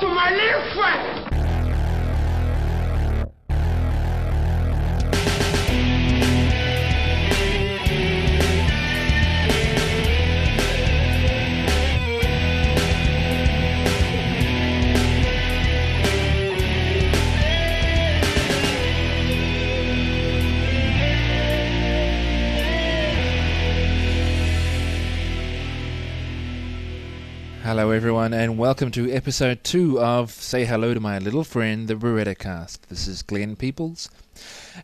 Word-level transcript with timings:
to 0.00 0.06
my 0.06 0.30
little 0.30 0.74
friend. 0.74 1.17
Hello, 27.78 27.92
everyone, 27.92 28.34
and 28.34 28.58
welcome 28.58 28.90
to 28.90 29.08
episode 29.12 29.62
two 29.62 30.00
of 30.00 30.32
Say 30.32 30.64
Hello 30.64 30.94
to 30.94 30.98
My 30.98 31.20
Little 31.20 31.44
Friend, 31.44 31.86
the 31.86 31.94
Beretta 31.94 32.36
Cast. 32.36 32.88
This 32.88 33.06
is 33.06 33.22
Glenn 33.22 33.54
Peoples. 33.54 34.10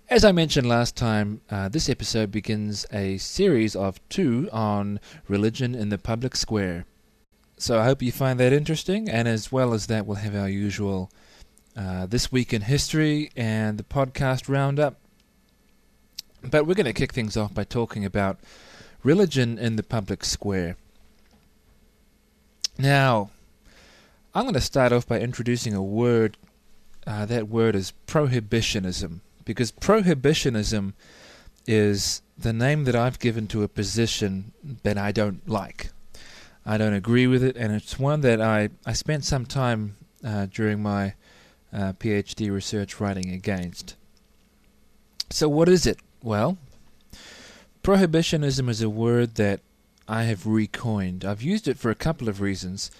As 0.08 0.24
I 0.24 0.30
mentioned 0.30 0.68
last 0.68 0.94
time, 0.94 1.40
uh, 1.50 1.68
this 1.68 1.88
episode 1.88 2.30
begins 2.30 2.86
a 2.92 3.18
series 3.18 3.74
of 3.74 3.98
two 4.08 4.48
on 4.52 5.00
religion 5.26 5.74
in 5.74 5.88
the 5.88 5.98
public 5.98 6.36
square. 6.36 6.86
So 7.58 7.80
I 7.80 7.84
hope 7.84 8.00
you 8.00 8.12
find 8.12 8.38
that 8.38 8.52
interesting, 8.52 9.08
and 9.08 9.26
as 9.26 9.50
well 9.50 9.74
as 9.74 9.88
that, 9.88 10.06
we'll 10.06 10.18
have 10.18 10.36
our 10.36 10.48
usual 10.48 11.10
uh, 11.76 12.06
This 12.06 12.30
Week 12.30 12.52
in 12.52 12.62
History 12.62 13.32
and 13.34 13.76
the 13.76 13.82
podcast 13.82 14.48
roundup. 14.48 15.00
But 16.48 16.64
we're 16.64 16.74
going 16.74 16.86
to 16.86 16.92
kick 16.92 17.12
things 17.12 17.36
off 17.36 17.52
by 17.52 17.64
talking 17.64 18.04
about 18.04 18.38
religion 19.02 19.58
in 19.58 19.74
the 19.74 19.82
public 19.82 20.24
square. 20.24 20.76
Now, 22.78 23.30
I'm 24.34 24.42
going 24.42 24.55
to 24.55 24.60
start 24.60 24.92
off 24.92 25.06
by 25.06 25.20
introducing 25.20 25.74
a 25.74 25.83
word. 25.83 26.37
Uh, 27.06 27.27
that 27.27 27.48
word 27.48 27.77
is 27.77 27.92
prohibitionism, 28.06 29.20
because 29.44 29.70
prohibitionism 29.70 30.94
is 31.66 32.22
the 32.36 32.53
name 32.53 32.84
that 32.84 32.97
I've 32.97 33.19
given 33.19 33.47
to 33.48 33.62
a 33.62 33.69
position 33.69 34.53
that 34.83 34.98
I 34.98 35.12
don't 35.12 35.47
like. 35.48 35.91
I 36.66 36.78
don't 36.78 36.94
agree 36.94 37.27
with 37.27 37.44
it, 37.44 37.56
and 37.56 37.72
it's 37.72 37.98
one 37.98 38.22
that 38.22 38.41
I, 38.41 38.70
I 38.86 38.94
spent 38.94 39.25
some 39.25 39.44
time 39.44 39.97
uh, 40.25 40.47
during 40.47 40.83
my 40.83 41.14
uh, 41.72 41.92
PhD 41.92 42.50
research 42.50 43.00
writing 43.00 43.31
against. 43.31 43.97
So, 45.31 45.48
what 45.48 45.69
is 45.69 45.86
it? 45.86 45.98
Well, 46.22 46.56
prohibitionism 47.83 48.69
is 48.69 48.81
a 48.81 48.88
word 48.88 49.34
that 49.34 49.61
I 50.06 50.24
have 50.24 50.47
recoined. 50.47 51.24
I've 51.24 51.42
used 51.42 51.66
it 51.66 51.78
for 51.78 51.91
a 51.91 51.94
couple 51.94 52.28
of 52.28 52.41
reasons. 52.41 52.91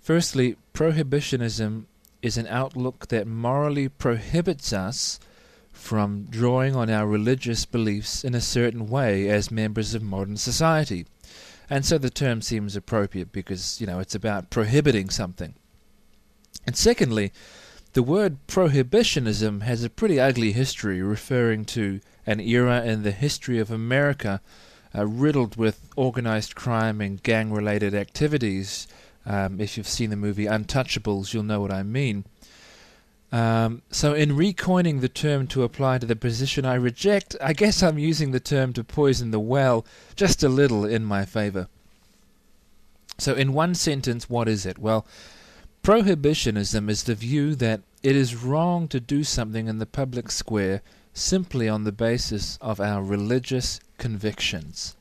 Firstly, 0.00 0.56
prohibitionism 0.72 1.86
is 2.22 2.36
an 2.36 2.46
outlook 2.46 3.08
that 3.08 3.26
morally 3.26 3.88
prohibits 3.88 4.72
us 4.72 5.20
from 5.72 6.24
drawing 6.30 6.74
on 6.74 6.88
our 6.88 7.06
religious 7.06 7.64
beliefs 7.64 8.24
in 8.24 8.34
a 8.34 8.40
certain 8.40 8.88
way 8.88 9.28
as 9.28 9.50
members 9.50 9.94
of 9.94 10.02
modern 10.02 10.36
society. 10.36 11.06
And 11.68 11.84
so 11.84 11.98
the 11.98 12.10
term 12.10 12.40
seems 12.40 12.76
appropriate 12.76 13.32
because, 13.32 13.80
you 13.80 13.86
know, 13.86 13.98
it's 13.98 14.14
about 14.14 14.50
prohibiting 14.50 15.10
something. 15.10 15.54
And 16.66 16.76
secondly, 16.76 17.32
the 17.92 18.02
word 18.02 18.38
prohibitionism 18.46 19.62
has 19.62 19.84
a 19.84 19.90
pretty 19.90 20.18
ugly 20.18 20.52
history 20.52 21.02
referring 21.02 21.64
to 21.66 22.00
an 22.26 22.40
era 22.40 22.84
in 22.84 23.02
the 23.02 23.12
history 23.12 23.58
of 23.58 23.70
America 23.70 24.40
uh, 24.94 25.06
riddled 25.06 25.56
with 25.56 25.80
organized 25.96 26.54
crime 26.54 27.00
and 27.00 27.22
gang 27.22 27.52
related 27.52 27.94
activities. 27.94 28.86
Um, 29.24 29.60
if 29.60 29.76
you've 29.76 29.88
seen 29.88 30.10
the 30.10 30.16
movie 30.16 30.46
Untouchables, 30.46 31.32
you'll 31.32 31.42
know 31.42 31.60
what 31.60 31.72
I 31.72 31.82
mean. 31.82 32.24
Um, 33.32 33.82
so, 33.90 34.14
in 34.14 34.36
recoining 34.36 35.00
the 35.00 35.08
term 35.08 35.48
to 35.48 35.64
apply 35.64 35.98
to 35.98 36.06
the 36.06 36.14
position 36.14 36.64
I 36.64 36.74
reject, 36.74 37.34
I 37.42 37.52
guess 37.52 37.82
I'm 37.82 37.98
using 37.98 38.30
the 38.30 38.40
term 38.40 38.72
to 38.74 38.84
poison 38.84 39.32
the 39.32 39.40
well 39.40 39.84
just 40.14 40.42
a 40.44 40.48
little 40.48 40.84
in 40.84 41.04
my 41.04 41.24
favor. 41.24 41.68
So, 43.18 43.34
in 43.34 43.52
one 43.52 43.74
sentence, 43.74 44.30
what 44.30 44.46
is 44.46 44.64
it? 44.64 44.78
Well, 44.78 45.06
prohibitionism 45.82 46.88
is 46.88 47.02
the 47.02 47.14
view 47.14 47.56
that 47.56 47.80
it 48.02 48.14
is 48.14 48.36
wrong 48.36 48.86
to 48.88 49.00
do 49.00 49.24
something 49.24 49.66
in 49.66 49.78
the 49.78 49.86
public 49.86 50.30
square 50.30 50.82
simply 51.16 51.68
on 51.68 51.84
the 51.84 51.92
basis 51.92 52.58
of 52.60 52.80
our 52.80 53.02
religious 53.02 53.80
convictions. 53.98 54.96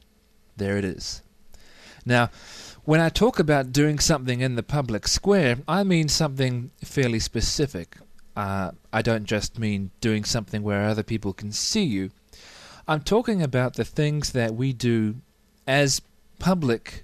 There 0.55 0.77
it 0.77 0.85
is. 0.85 1.21
Now, 2.05 2.29
when 2.85 3.01
I 3.01 3.09
talk 3.09 3.39
about 3.39 3.73
doing 3.73 3.99
something 3.99 4.39
in 4.39 4.55
the 4.55 4.63
public 4.63 5.07
square, 5.07 5.57
I 5.67 5.83
mean 5.83 6.07
something 6.07 6.71
fairly 6.83 7.19
specific. 7.19 7.97
Uh, 8.35 8.71
I 8.93 9.01
don't 9.01 9.25
just 9.25 9.59
mean 9.59 9.91
doing 10.01 10.23
something 10.23 10.61
where 10.63 10.83
other 10.83 11.03
people 11.03 11.33
can 11.33 11.51
see 11.51 11.83
you. 11.83 12.11
I'm 12.87 13.01
talking 13.01 13.41
about 13.41 13.73
the 13.73 13.85
things 13.85 14.31
that 14.31 14.53
we 14.55 14.71
do 14.71 15.15
as 15.67 16.01
public 16.37 17.03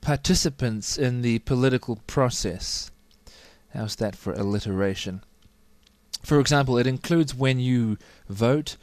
participants 0.00 0.96
in 0.96 1.22
the 1.22 1.40
political 1.40 1.96
process. 2.06 2.90
How's 3.74 3.96
that 3.96 4.16
for 4.16 4.32
alliteration? 4.32 5.22
For 6.22 6.38
example, 6.40 6.78
it 6.78 6.86
includes 6.86 7.34
when 7.34 7.58
you 7.58 7.98
vote. 8.28 8.76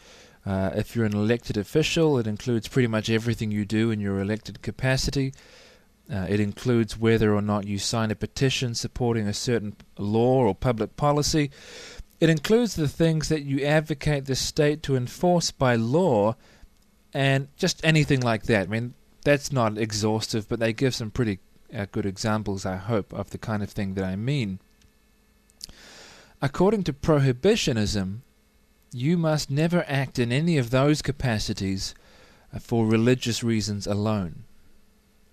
Uh, 0.46 0.72
if 0.76 0.96
you're 0.96 1.06
an 1.06 1.16
elected 1.16 1.58
official, 1.58 2.18
it 2.18 2.28
includes 2.28 2.68
pretty 2.68 2.88
much 2.88 3.10
everything 3.10 3.52
you 3.52 3.66
do 3.66 3.92
in 3.92 4.00
your 4.00 4.20
elected 4.20 4.62
capacity. 4.62 5.34
Uh, 6.12 6.26
it 6.28 6.40
includes 6.40 6.98
whether 6.98 7.36
or 7.36 7.42
not 7.42 7.68
you 7.68 7.78
sign 7.78 8.10
a 8.10 8.16
petition 8.16 8.74
supporting 8.74 9.28
a 9.28 9.34
certain 9.34 9.76
law 9.98 10.42
or 10.42 10.56
public 10.56 10.96
policy. 10.96 11.52
It 12.20 12.30
includes 12.30 12.76
the 12.76 12.88
things 12.88 13.30
that 13.30 13.44
you 13.44 13.64
advocate 13.64 14.26
the 14.26 14.36
state 14.36 14.82
to 14.84 14.96
enforce 14.96 15.52
by 15.52 15.76
law 15.76 16.36
and 17.14 17.48
just 17.58 17.80
anything 17.84 18.22
like 18.22 18.44
that. 18.44 18.64
I 18.64 18.70
mean, 18.70 18.94
that's 19.24 19.52
not 19.52 19.78
exhaustive, 19.78 20.50
but 20.50 20.60
they 20.60 20.74
give 20.74 20.96
some 20.96 21.12
pretty 21.12 21.40
uh, 21.74 21.86
good 21.92 22.06
examples, 22.06 22.66
I 22.66 22.78
hope, 22.78 23.14
of 23.14 23.30
the 23.30 23.38
kind 23.38 23.62
of 23.62 23.70
thing 23.70 23.94
that 23.94 24.04
I 24.04 24.16
mean. 24.16 24.60
According 26.42 26.84
to 26.84 26.94
prohibitionism, 26.94 28.22
you 28.92 29.18
must 29.18 29.50
never 29.52 29.84
act 29.88 30.18
in 30.20 30.32
any 30.32 30.58
of 30.58 30.70
those 30.70 31.02
capacities 31.02 31.94
uh, 32.54 32.60
for 32.60 32.86
religious 32.86 33.44
reasons 33.44 33.86
alone. 33.86 34.44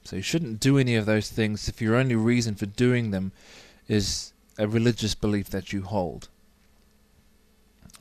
So 0.05 0.17
you 0.17 0.23
shouldn't 0.23 0.61
do 0.61 0.79
any 0.79 0.95
of 0.95 1.07
those 1.07 1.31
things 1.31 1.69
if 1.69 1.81
your 1.81 1.97
only 1.97 2.17
reason 2.17 2.55
for 2.55 2.67
doing 2.67 3.11
them 3.11 3.33
is 3.89 4.33
a 4.59 4.69
religious 4.69 5.15
belief 5.15 5.51
that 5.51 5.73
you 5.73 5.83
hold. 5.83 6.29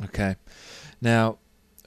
Okay. 0.03 0.35
Now, 1.01 1.37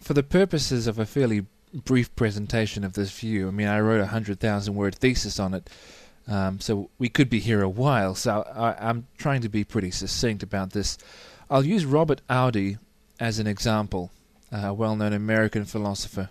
for 0.01 0.15
the 0.15 0.23
purposes 0.23 0.87
of 0.87 0.99
a 0.99 1.07
fairly 1.07 1.47
brief 1.73 2.15
presentation 2.17 2.85
of 2.85 2.95
this 2.95 3.11
view, 3.11 3.49
I 3.49 3.51
mean, 3.51 3.69
I 3.69 3.81
wrote 3.81 4.01
a 4.01 4.07
hundred 4.07 4.41
thousand 4.41 4.75
word 4.75 4.95
thesis 4.95 5.39
on 5.39 5.55
it, 5.55 5.69
um, 6.29 6.61
so 6.61 6.91
we 6.99 7.09
could 7.09 7.31
be 7.31 7.41
here 7.41 7.63
a 7.63 7.69
while. 7.69 8.15
So 8.15 8.47
I, 8.55 8.89
I'm 8.89 9.07
trying 9.17 9.41
to 9.41 9.49
be 9.49 9.65
pretty 9.65 9.91
succinct 9.91 10.43
about 10.43 10.73
this. 10.73 10.99
I'll 11.51 11.65
use 11.65 11.87
Robert 11.87 12.21
Audi 12.29 12.77
as 13.19 13.39
an 13.39 13.47
example, 13.47 14.11
a 14.53 14.75
well 14.75 14.95
known 14.95 15.13
American 15.13 15.65
philosopher, 15.65 16.29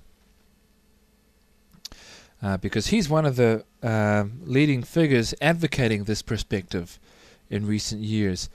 uh, 2.42 2.58
because 2.58 2.88
he's 2.88 3.10
one 3.10 3.26
of 3.26 3.36
the 3.36 3.66
uh, 3.82 4.26
leading 4.44 4.84
figures 4.84 5.34
advocating 5.42 6.04
this 6.04 6.22
perspective 6.22 7.00
in 7.50 7.66
recent 7.66 8.02
years. 8.02 8.50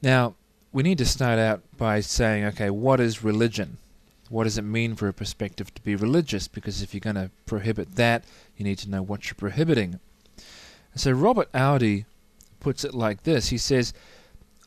Now, 0.00 0.34
we 0.72 0.84
need 0.84 0.98
to 0.98 1.06
start 1.06 1.40
out 1.40 1.62
by 1.76 2.00
saying, 2.00 2.44
okay, 2.44 2.70
what 2.70 3.00
is 3.00 3.24
religion? 3.24 3.78
What 4.28 4.44
does 4.44 4.56
it 4.56 4.62
mean 4.62 4.94
for 4.94 5.08
a 5.08 5.12
perspective 5.12 5.74
to 5.74 5.82
be 5.82 5.96
religious? 5.96 6.46
Because 6.46 6.80
if 6.80 6.94
you're 6.94 7.00
going 7.00 7.16
to 7.16 7.32
prohibit 7.46 7.96
that, 7.96 8.22
you 8.56 8.64
need 8.64 8.78
to 8.78 8.88
know 8.88 9.02
what 9.02 9.26
you're 9.26 9.34
prohibiting. 9.34 9.98
So 10.94 11.12
Robert 11.12 11.48
Audi 11.54 12.04
puts 12.58 12.84
it 12.84 12.94
like 12.94 13.22
this 13.22 13.48
He 13.48 13.58
says, 13.58 13.92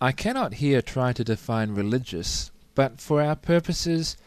I 0.02 0.12
cannot 0.12 0.56
here 0.56 0.82
try 0.82 1.14
to 1.14 1.24
define 1.24 1.76
religious, 1.76 2.52
but 2.76 3.00
for 3.00 3.22
our 3.22 3.36
purposes, 3.36 4.18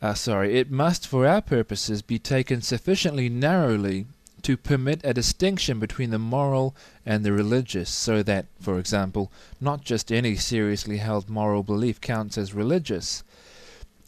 uh, 0.00 0.14
sorry, 0.14 0.58
it 0.58 0.70
must 0.70 1.06
for 1.06 1.26
our 1.26 1.42
purposes 1.42 2.00
be 2.02 2.18
taken 2.18 2.62
sufficiently 2.62 3.28
narrowly 3.28 4.06
to 4.42 4.56
permit 4.56 5.00
a 5.02 5.12
distinction 5.12 5.80
between 5.80 6.10
the 6.10 6.18
moral 6.18 6.74
and 7.04 7.24
the 7.24 7.32
religious, 7.32 7.90
so 7.90 8.22
that, 8.22 8.46
for 8.60 8.78
example, 8.78 9.32
not 9.60 9.82
just 9.82 10.12
any 10.12 10.36
seriously 10.36 10.98
held 10.98 11.28
moral 11.28 11.62
belief 11.62 12.00
counts 12.00 12.38
as 12.38 12.54
religious. 12.54 13.24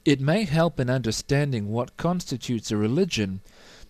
It 0.05 0.21
may 0.21 0.45
help 0.45 0.79
in 0.79 0.89
understanding 0.89 1.71
what 1.71 1.97
constitutes 1.97 2.71
a 2.71 2.77
religion 2.77 3.41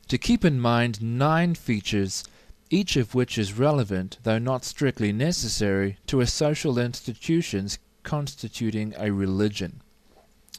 to 0.09 0.17
keep 0.17 0.45
in 0.45 0.59
mind 0.59 1.03
nine 1.03 1.55
features 1.55 2.25
each 2.71 2.97
of 2.97 3.15
which 3.15 3.39
is 3.39 3.59
relevant, 3.59 4.19
though 4.23 4.39
not 4.39 4.65
strictly 4.65 5.13
necessary, 5.13 5.99
to 6.07 6.21
a 6.21 6.27
social 6.27 6.79
institutions 6.79 7.79
constituting 8.03 8.95
a 8.99 9.13
religion. 9.13 9.81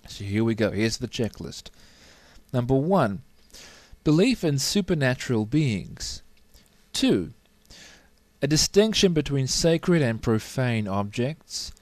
So 0.07 0.23
here 0.23 0.44
we 0.44 0.56
go. 0.56 0.71
Here's 0.71 0.97
the 0.97 1.07
checklist. 1.07 1.69
Number 2.51 2.75
one, 2.75 3.21
belief 4.03 4.44
in 4.44 4.57
supernatural 4.57 5.45
beings. 5.45 6.23
Two, 6.94 7.33
A 8.41 8.47
distinction 8.47 9.12
between 9.12 9.47
sacred 9.47 10.01
and 10.01 10.21
profane 10.21 10.88
objects. 10.88 11.73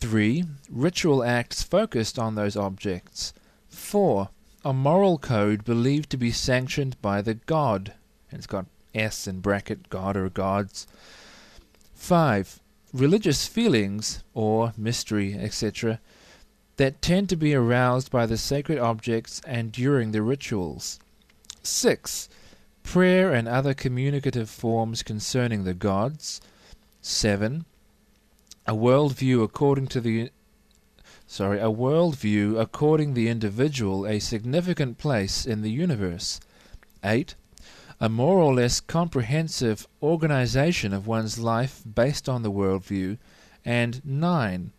3. 0.00 0.44
Ritual 0.70 1.22
acts 1.22 1.62
focused 1.62 2.18
on 2.18 2.34
those 2.34 2.56
objects. 2.56 3.34
4. 3.68 4.30
A 4.64 4.72
moral 4.72 5.18
code 5.18 5.62
believed 5.64 6.08
to 6.10 6.16
be 6.16 6.30
sanctioned 6.32 7.00
by 7.02 7.20
the 7.20 7.34
God. 7.34 7.92
And 8.30 8.38
it's 8.38 8.46
got 8.46 8.64
S 8.94 9.26
in 9.26 9.40
bracket, 9.40 9.88
God 9.90 10.16
or 10.16 10.28
gods. 10.28 10.86
5. 11.94 12.60
Religious 12.92 13.46
feelings, 13.46 14.22
or 14.34 14.72
mystery, 14.76 15.34
etc., 15.34 16.00
that 16.76 17.00
tend 17.00 17.28
to 17.28 17.36
be 17.36 17.54
aroused 17.54 18.10
by 18.10 18.26
the 18.26 18.36
sacred 18.36 18.78
objects 18.78 19.40
and 19.46 19.72
during 19.72 20.12
the 20.12 20.22
rituals. 20.22 20.98
6. 21.62 22.28
Prayer 22.82 23.32
and 23.32 23.48
other 23.48 23.74
communicative 23.74 24.50
forms 24.50 25.02
concerning 25.02 25.64
the 25.64 25.74
gods. 25.74 26.40
7. 27.00 27.64
A 28.66 28.74
worldview 28.74 29.42
according 29.42 29.86
to 29.88 30.00
the 30.00 30.30
sorry, 31.26 31.58
a 31.58 31.64
worldview 31.64 32.60
according 32.60 33.14
the 33.14 33.28
individual 33.28 34.06
a 34.06 34.18
significant 34.18 34.98
place 34.98 35.46
in 35.46 35.62
the 35.62 35.70
universe. 35.70 36.40
8. 37.02 37.34
A 38.04 38.10
more 38.10 38.36
or 38.36 38.52
less 38.52 38.82
comprehensive 38.82 39.86
organization 40.02 40.92
of 40.92 41.06
one's 41.06 41.38
life 41.38 41.80
based 41.90 42.28
on 42.28 42.42
the 42.42 42.52
worldview. 42.52 43.16
And 43.64 44.04
9 44.04 44.72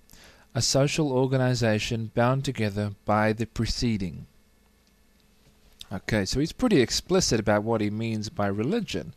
a 0.53 0.61
social 0.61 1.11
organization 1.11 2.11
bound 2.13 2.45
together 2.45 2.91
by 3.03 3.33
the 3.33 3.47
preceding. 3.47 4.27
Okay, 5.91 6.23
so 6.23 6.39
he's 6.39 6.51
pretty 6.51 6.81
explicit 6.81 7.39
about 7.39 7.63
what 7.63 7.81
he 7.81 7.89
means 7.89 8.29
by 8.29 8.45
religion. 8.45 9.15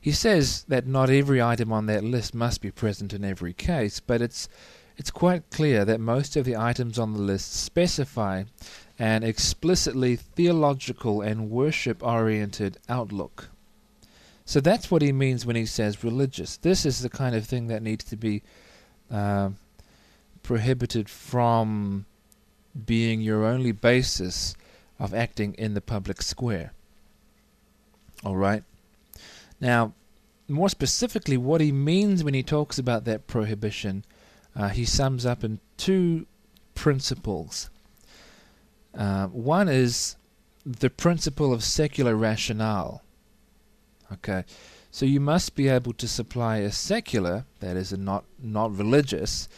He 0.00 0.12
says 0.12 0.64
that 0.68 0.86
not 0.86 1.10
every 1.10 1.42
item 1.42 1.72
on 1.72 1.86
that 1.86 2.04
list 2.04 2.36
must 2.36 2.60
be 2.60 2.70
present 2.70 3.12
in 3.12 3.24
every 3.24 3.52
case, 3.52 3.98
but 3.98 4.22
it's 4.22 4.48
it's 4.96 5.10
quite 5.10 5.50
clear 5.50 5.84
that 5.84 6.00
most 6.00 6.36
of 6.36 6.44
the 6.44 6.56
items 6.56 6.98
on 6.98 7.12
the 7.12 7.20
list 7.20 7.52
specify 7.52 8.44
an 8.98 9.22
explicitly 9.22 10.16
theological 10.16 11.20
and 11.20 11.50
worship 11.50 12.02
oriented 12.02 12.78
outlook. 12.88 13.48
So 14.44 14.60
that's 14.60 14.90
what 14.90 15.02
he 15.02 15.10
means 15.10 15.46
when 15.46 15.56
he 15.56 15.66
says 15.66 16.04
religious. 16.04 16.56
This 16.58 16.84
is 16.84 17.00
the 17.00 17.08
kind 17.08 17.34
of 17.34 17.46
thing 17.46 17.66
that 17.68 17.82
needs 17.82 18.04
to 18.04 18.16
be 18.16 18.42
uh, 19.10 19.50
prohibited 20.42 21.08
from 21.08 22.04
being 22.86 23.20
your 23.20 23.44
only 23.44 23.72
basis 23.72 24.54
of 24.98 25.14
acting 25.14 25.54
in 25.54 25.74
the 25.74 25.80
public 25.80 26.22
square. 26.22 26.72
All 28.24 28.36
right? 28.36 28.62
Now, 29.60 29.92
more 30.46 30.68
specifically, 30.68 31.36
what 31.36 31.60
he 31.60 31.72
means 31.72 32.22
when 32.22 32.34
he 32.34 32.42
talks 32.42 32.78
about 32.78 33.04
that 33.06 33.26
prohibition, 33.26 34.04
uh, 34.56 34.68
he 34.68 34.84
sums 34.84 35.26
up 35.26 35.42
in 35.42 35.60
two 35.76 36.26
principles. 36.74 37.70
Uh, 38.96 39.26
one 39.26 39.68
is 39.68 40.16
the 40.64 40.90
principle 40.90 41.52
of 41.52 41.62
secular 41.64 42.14
rationale. 42.14 43.02
Okay, 44.12 44.44
so 44.90 45.06
you 45.06 45.20
must 45.20 45.56
be 45.56 45.68
able 45.68 45.92
to 45.94 46.06
supply 46.06 46.58
a 46.58 46.70
secular, 46.70 47.46
that 47.60 47.76
is, 47.76 47.92
a 47.92 47.96
not 47.96 48.24
not 48.40 48.76
religious, 48.76 49.48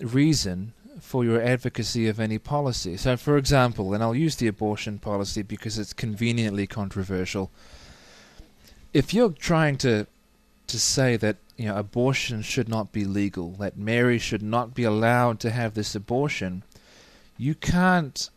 reason 0.00 0.74
for 1.00 1.24
your 1.24 1.40
advocacy 1.40 2.08
of 2.08 2.20
any 2.20 2.38
policy. 2.38 2.96
So, 2.96 3.16
for 3.16 3.36
example, 3.36 3.94
and 3.94 4.02
I'll 4.02 4.14
use 4.14 4.36
the 4.36 4.48
abortion 4.48 4.98
policy 4.98 5.42
because 5.42 5.78
it's 5.78 5.92
conveniently 5.92 6.66
controversial. 6.66 7.50
If 8.92 9.14
you're 9.14 9.30
trying 9.30 9.78
to 9.78 10.06
to 10.66 10.78
say 10.78 11.16
that 11.16 11.36
you 11.60 11.66
know 11.66 11.76
abortion 11.76 12.40
should 12.40 12.70
not 12.70 12.90
be 12.90 13.04
legal, 13.04 13.50
that 13.56 13.76
Mary 13.76 14.18
should 14.18 14.40
not 14.42 14.74
be 14.74 14.84
allowed 14.84 15.38
to 15.40 15.50
have 15.50 15.74
this 15.74 15.94
abortion, 15.94 16.62
you 17.36 17.54
can't 17.54 18.30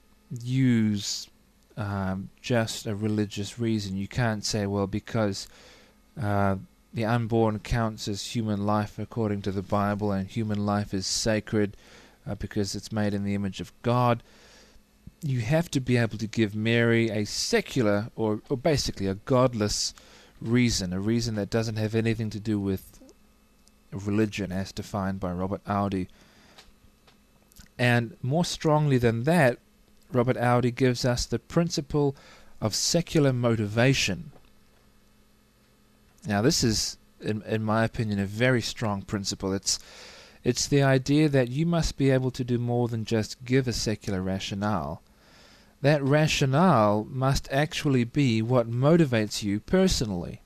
use 0.44 1.30
um, 1.78 2.28
just 2.42 2.86
a 2.86 2.94
religious 2.94 3.58
reason. 3.58 3.96
You 3.96 4.10
can't 4.10 4.44
say, 4.44 4.66
well, 4.66 4.88
because 4.88 5.48
uh, 6.22 6.58
the 6.94 7.06
unborn 7.06 7.60
counts 7.60 8.10
as 8.10 8.36
human 8.36 8.66
life 8.66 9.00
according 9.00 9.42
to 9.44 9.54
the 9.54 9.62
Bible, 9.62 10.12
and 10.12 10.28
human 10.28 10.66
life 10.66 10.94
is 10.94 11.08
sacred 11.08 11.78
uh, 12.28 12.36
because 12.36 12.76
it's 12.76 12.92
made 12.92 13.14
in 13.14 13.24
the 13.24 13.36
image 13.36 13.62
of 13.62 13.72
God. 13.84 14.22
You 15.22 15.40
have 15.40 15.72
to 15.72 15.80
be 15.80 15.96
able 15.96 16.18
to 16.18 16.28
give 16.28 16.56
Mary 16.56 17.10
a 17.10 17.24
secular, 17.24 18.10
or, 18.18 18.42
or 18.50 18.58
basically 18.58 19.08
a 19.08 19.16
godless 19.16 19.94
reason, 20.42 20.92
a 20.92 21.00
reason 21.00 21.36
that 21.36 21.50
doesn't 21.50 21.78
have 21.78 21.96
anything 21.96 22.30
to 22.32 22.40
do 22.42 22.60
with 22.60 22.93
religion 23.94 24.52
as 24.52 24.72
defined 24.72 25.20
by 25.20 25.32
Robert 25.32 25.62
Audi. 25.68 26.08
And 27.78 28.16
more 28.22 28.46
strongly 28.46 28.98
than 28.98 29.24
that, 29.24 29.60
Robert 30.12 30.38
Audi 30.38 30.72
gives 30.72 31.06
us 31.06 31.26
the 31.26 31.40
principle 31.40 32.16
of 32.62 32.76
secular 32.76 33.34
motivation. 33.34 34.32
Now, 36.26 36.42
this 36.42 36.64
is, 36.64 36.98
in, 37.20 37.42
in 37.44 37.64
my 37.64 37.84
opinion, 37.84 38.20
a 38.20 38.26
very 38.26 38.62
strong 38.62 39.02
principle. 39.02 39.54
It's 39.54 39.80
it's 40.44 40.68
the 40.68 40.84
idea 40.84 41.30
that 41.30 41.50
you 41.50 41.66
must 41.66 41.98
be 41.98 42.12
able 42.12 42.32
to 42.32 42.44
do 42.44 42.58
more 42.58 42.90
than 42.90 43.06
just 43.06 43.44
give 43.46 43.68
a 43.68 43.74
secular 43.74 44.22
rationale. 44.22 45.02
That 45.82 46.04
rationale 46.04 47.08
must 47.10 47.48
actually 47.52 48.04
be 48.04 48.42
what 48.42 48.70
motivates 48.70 49.42
you 49.44 49.60
personally. 49.62 50.43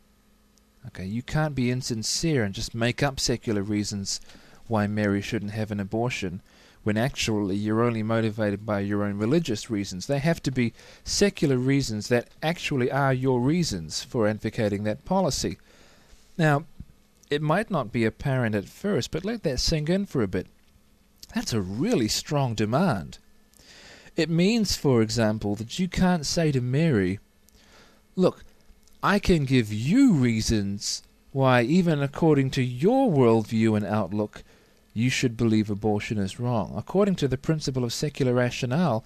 Okay, 0.87 1.05
you 1.05 1.21
can't 1.21 1.55
be 1.55 1.69
insincere 1.69 2.43
and 2.43 2.53
just 2.55 2.73
make 2.73 3.03
up 3.03 3.19
secular 3.19 3.61
reasons 3.61 4.21
why 4.67 4.87
Mary 4.87 5.21
shouldn't 5.21 5.51
have 5.51 5.71
an 5.71 5.79
abortion 5.79 6.41
when 6.83 6.97
actually 6.97 7.55
you're 7.57 7.83
only 7.83 8.01
motivated 8.01 8.65
by 8.65 8.79
your 8.79 9.03
own 9.03 9.17
religious 9.17 9.69
reasons. 9.69 10.07
They 10.07 10.19
have 10.19 10.41
to 10.43 10.51
be 10.51 10.73
secular 11.03 11.57
reasons 11.57 12.07
that 12.07 12.29
actually 12.41 12.89
are 12.89 13.13
your 13.13 13.41
reasons 13.41 14.03
for 14.03 14.27
advocating 14.27 14.85
that 14.85 15.03
policy. 15.03 15.57
Now, 16.37 16.63
it 17.29 17.41
might 17.41 17.69
not 17.69 17.91
be 17.91 18.05
apparent 18.05 18.55
at 18.55 18.69
first, 18.69 19.11
but 19.11 19.25
let 19.25 19.43
that 19.43 19.59
sink 19.59 19.89
in 19.89 20.05
for 20.05 20.21
a 20.21 20.27
bit. 20.27 20.47
That's 21.35 21.51
a 21.51 21.59
really 21.61 22.07
strong 22.07 22.55
demand. 22.55 23.17
It 24.15 24.29
means, 24.29 24.77
for 24.77 25.01
example, 25.01 25.55
that 25.55 25.77
you 25.77 25.89
can't 25.89 26.25
say 26.25 26.53
to 26.53 26.61
Mary, 26.61 27.19
Look, 28.15 28.45
I 29.07 29.19
can 29.19 29.45
give 29.45 29.71
you 29.71 30.13
reasons 30.13 31.03
why, 31.31 31.61
even 31.61 32.01
according 32.01 32.51
to 32.51 32.63
your 32.63 33.09
worldview 33.09 33.77
and 33.77 33.85
outlook, 33.85 34.43
you 34.93 35.09
should 35.09 35.37
believe 35.37 35.69
abortion 35.69 36.17
is 36.17 36.39
wrong. 36.39 36.73
According 36.75 37.15
to 37.17 37.27
the 37.27 37.37
principle 37.37 37.83
of 37.83 37.93
secular 37.93 38.33
rationale 38.33 39.05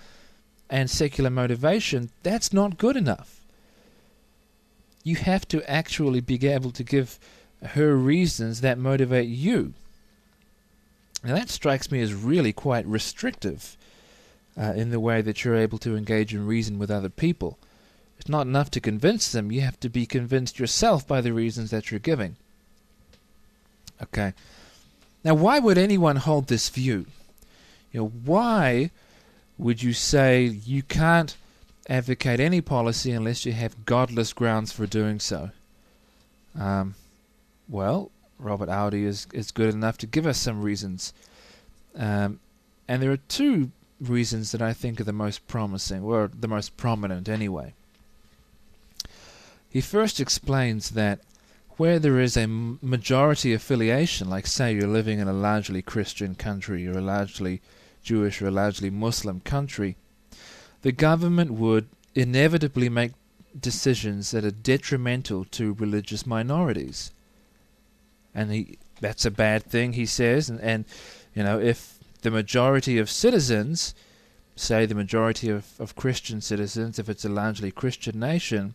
and 0.70 0.90
secular 0.90 1.30
motivation, 1.30 2.10
that's 2.24 2.54
not 2.54 2.78
good 2.78 2.96
enough 2.96 3.42
you 5.04 5.16
have 5.16 5.48
to 5.48 5.70
actually 5.70 6.22
be 6.22 6.48
able 6.48 6.72
to 6.72 6.84
give 6.84 7.20
her 7.64 7.96
reasons 7.96 8.62
that 8.62 8.78
motivate 8.78 9.28
you. 9.28 9.74
Now, 11.24 11.36
that 11.36 11.50
strikes 11.50 11.92
me 11.92 12.02
as 12.02 12.14
really 12.14 12.54
quite 12.54 12.86
restrictive 12.86 13.78
uh, 14.58 14.74
in 14.76 14.90
the 14.90 15.00
way 15.00 15.22
that 15.22 15.44
you're 15.44 15.56
able 15.56 15.78
to 15.80 15.96
engage 15.96 16.34
in 16.34 16.46
reason 16.46 16.80
with 16.80 16.90
other 16.90 17.10
people. 17.10 17.58
It's 18.22 18.30
not 18.30 18.48
enough 18.48 18.72
to 18.72 18.80
convince 18.80 19.32
them, 19.32 19.52
you 19.52 19.62
have 19.62 19.80
to 19.82 19.90
be 19.90 20.06
convinced 20.06 20.60
yourself 20.60 21.06
by 21.08 21.22
the 21.22 21.34
reasons 21.34 21.72
that 21.72 21.92
you're 21.92 22.00
giving. 22.00 22.38
Okay. 24.02 24.34
Now, 25.24 25.34
why 25.34 25.60
would 25.60 25.78
anyone 25.78 26.16
hold 26.16 26.48
this 26.48 26.70
view? 26.70 27.06
You 27.92 28.00
know, 28.00 28.08
why 28.24 28.92
would 29.58 29.84
you 29.84 29.94
say 29.94 30.46
you 30.46 30.82
can't 30.82 31.36
advocate 31.90 32.40
any 32.40 32.62
policy 32.62 33.12
unless 33.12 33.46
you 33.46 33.52
have 33.52 33.86
godless 33.86 34.34
grounds 34.34 34.72
for 34.72 34.86
doing 34.86 35.20
so. 35.20 35.52
Um, 36.58 36.96
well, 37.68 38.12
Robert 38.40 38.70
Audi 38.70 39.06
is, 39.06 39.28
is 39.34 39.52
good 39.52 39.74
enough 39.74 39.98
to 40.00 40.08
give 40.08 40.26
us 40.26 40.38
some 40.38 40.62
reasons. 40.62 41.14
Um, 41.96 42.40
and 42.88 43.02
there 43.02 43.12
are 43.12 43.18
two 43.18 43.72
reasons 44.00 44.52
that 44.52 44.62
I 44.62 44.74
think 44.74 45.00
are 45.00 45.06
the 45.06 45.14
most 45.14 45.48
promising, 45.48 46.04
or 46.04 46.30
the 46.34 46.48
most 46.48 46.78
prominent 46.78 47.30
anyway. 47.30 47.74
He 49.72 49.80
first 49.80 50.20
explains 50.20 50.92
that 50.92 51.22
where 51.78 51.98
there 51.98 52.20
is 52.20 52.36
a 52.36 52.46
majority 52.46 53.54
affiliation, 53.54 54.30
like 54.30 54.46
say 54.46 54.74
you're 54.74 54.86
living 54.86 55.20
in 55.20 55.30
a 55.30 55.34
largely 55.34 55.82
Christian 55.82 56.36
country, 56.36 56.86
or 56.86 56.98
a 56.98 57.02
largely 57.02 57.62
Jewish 58.04 58.42
or 58.42 58.48
a 58.48 58.52
largely 58.52 58.90
Muslim 58.90 59.40
country, 59.40 59.96
the 60.82 60.92
government 60.92 61.52
would 61.52 61.88
inevitably 62.14 62.90
make 62.90 63.14
decisions 63.58 64.32
that 64.32 64.44
are 64.44 64.52
detrimental 64.52 65.46
to 65.46 65.74
religious 65.74 66.26
minorities. 66.26 67.12
And 68.36 68.52
he, 68.52 68.78
that's 69.00 69.26
a 69.26 69.32
bad 69.32 69.64
thing, 69.64 69.94
he 69.94 70.06
says. 70.06 70.50
And, 70.50 70.60
and, 70.60 70.86
you 71.34 71.44
know, 71.44 71.60
if 71.60 71.98
the 72.24 72.32
majority 72.32 72.98
of 72.98 73.10
citizens, 73.10 73.96
say 74.56 74.86
the 74.86 74.96
majority 74.96 75.50
of, 75.50 75.80
of 75.80 75.96
Christian 75.96 76.42
citizens, 76.42 77.00
if 77.00 77.08
it's 77.08 77.26
a 77.26 77.30
largely 77.30 77.72
Christian 77.72 78.20
nation, 78.20 78.74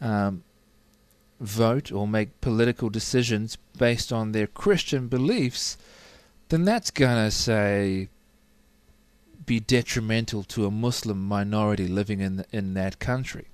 um, 0.00 0.42
vote 1.40 1.92
or 1.92 2.06
make 2.06 2.40
political 2.40 2.88
decisions 2.90 3.56
based 3.78 4.12
on 4.12 4.32
their 4.32 4.46
Christian 4.46 5.08
beliefs, 5.08 5.76
then 6.48 6.64
that's 6.64 6.90
going 6.90 7.24
to 7.24 7.30
say 7.30 8.08
be 9.46 9.60
detrimental 9.60 10.42
to 10.42 10.66
a 10.66 10.70
Muslim 10.70 11.22
minority 11.22 11.86
living 11.86 12.20
in 12.20 12.44
in 12.52 12.74
that 12.74 12.98
country, 12.98 13.48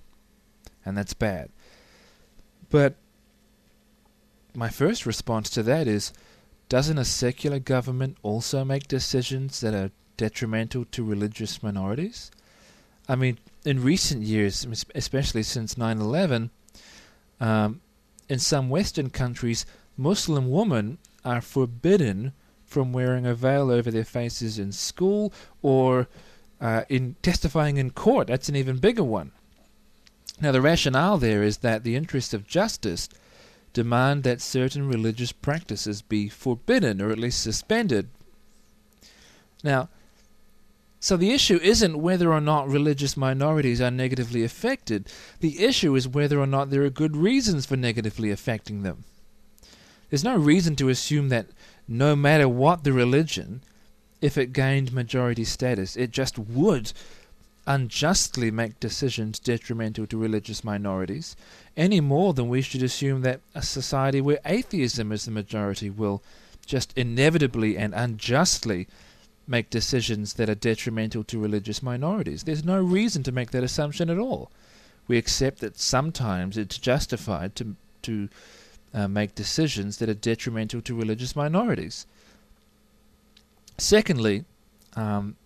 and 0.84 0.96
that's 0.96 1.14
bad. 1.14 1.50
But 2.68 2.94
my 4.54 4.68
first 4.68 5.06
response 5.06 5.50
to 5.50 5.62
that 5.64 5.88
is, 5.88 6.12
doesn't 6.68 6.98
a 6.98 7.04
secular 7.04 7.58
government 7.58 8.16
also 8.22 8.64
make 8.64 8.86
decisions 8.86 9.60
that 9.60 9.74
are 9.74 9.90
detrimental 10.16 10.84
to 10.92 11.02
religious 11.04 11.62
minorities? 11.62 12.30
I 13.08 13.16
mean, 13.16 13.38
in 13.64 13.82
recent 13.82 14.22
years, 14.22 14.66
especially 14.94 15.42
since 15.42 15.74
9/11, 15.74 16.50
um, 17.40 17.80
in 18.28 18.38
some 18.38 18.68
Western 18.68 19.10
countries, 19.10 19.66
Muslim 19.96 20.50
women 20.50 20.98
are 21.24 21.40
forbidden 21.40 22.32
from 22.64 22.92
wearing 22.92 23.26
a 23.26 23.34
veil 23.34 23.70
over 23.70 23.90
their 23.90 24.04
faces 24.04 24.58
in 24.58 24.72
school 24.72 25.32
or 25.60 26.08
uh, 26.60 26.84
in 26.88 27.16
testifying 27.22 27.76
in 27.76 27.90
court. 27.90 28.28
That's 28.28 28.48
an 28.48 28.56
even 28.56 28.78
bigger 28.78 29.04
one. 29.04 29.32
Now, 30.40 30.52
the 30.52 30.60
rationale 30.60 31.18
there 31.18 31.42
is 31.42 31.58
that 31.58 31.84
the 31.84 31.96
interests 31.96 32.32
of 32.32 32.46
justice 32.46 33.08
demand 33.72 34.22
that 34.24 34.40
certain 34.40 34.88
religious 34.88 35.32
practices 35.32 36.02
be 36.02 36.28
forbidden 36.28 37.02
or 37.02 37.10
at 37.10 37.18
least 37.18 37.42
suspended. 37.42 38.08
Now, 39.62 39.88
so 41.00 41.16
the 41.16 41.32
issue 41.32 41.58
isn't 41.62 42.00
whether 42.00 42.30
or 42.30 42.42
not 42.42 42.68
religious 42.68 43.16
minorities 43.16 43.80
are 43.80 43.90
negatively 43.90 44.44
affected. 44.44 45.08
The 45.40 45.64
issue 45.64 45.94
is 45.96 46.06
whether 46.06 46.38
or 46.38 46.46
not 46.46 46.68
there 46.68 46.84
are 46.84 46.90
good 46.90 47.16
reasons 47.16 47.64
for 47.64 47.76
negatively 47.76 48.30
affecting 48.30 48.82
them. 48.82 49.04
There's 50.10 50.24
no 50.24 50.36
reason 50.36 50.76
to 50.76 50.90
assume 50.90 51.30
that 51.30 51.46
no 51.88 52.14
matter 52.14 52.48
what 52.48 52.84
the 52.84 52.92
religion, 52.92 53.62
if 54.20 54.36
it 54.36 54.52
gained 54.52 54.92
majority 54.92 55.44
status, 55.44 55.96
it 55.96 56.10
just 56.10 56.38
would 56.38 56.92
unjustly 57.66 58.50
make 58.50 58.78
decisions 58.78 59.38
detrimental 59.38 60.06
to 60.06 60.18
religious 60.18 60.62
minorities, 60.62 61.34
any 61.76 62.00
more 62.00 62.34
than 62.34 62.48
we 62.48 62.60
should 62.60 62.82
assume 62.82 63.22
that 63.22 63.40
a 63.54 63.62
society 63.62 64.20
where 64.20 64.40
atheism 64.44 65.12
is 65.12 65.24
the 65.24 65.30
majority 65.30 65.88
will 65.88 66.22
just 66.66 66.92
inevitably 66.96 67.78
and 67.78 67.94
unjustly 67.94 68.86
make 69.50 69.68
decisions 69.68 70.34
that 70.34 70.48
are 70.48 70.54
detrimental 70.54 71.24
to 71.24 71.38
religious 71.38 71.82
minorities. 71.82 72.44
There's 72.44 72.64
no 72.64 72.80
reason 72.80 73.22
to 73.24 73.32
make 73.32 73.50
that 73.50 73.64
assumption 73.64 74.08
at 74.08 74.18
all. 74.18 74.50
We 75.08 75.18
accept 75.18 75.58
that 75.58 75.78
sometimes 75.78 76.56
it's 76.56 76.78
justified 76.78 77.56
to 77.56 77.74
to 78.02 78.28
uh, 78.94 79.08
make 79.08 79.34
decisions 79.34 79.98
that 79.98 80.08
are 80.08 80.14
detrimental 80.14 80.80
to 80.82 80.94
religious 80.94 81.36
minorities. 81.36 82.06
Secondly, 83.78 84.44
um, 84.96 85.36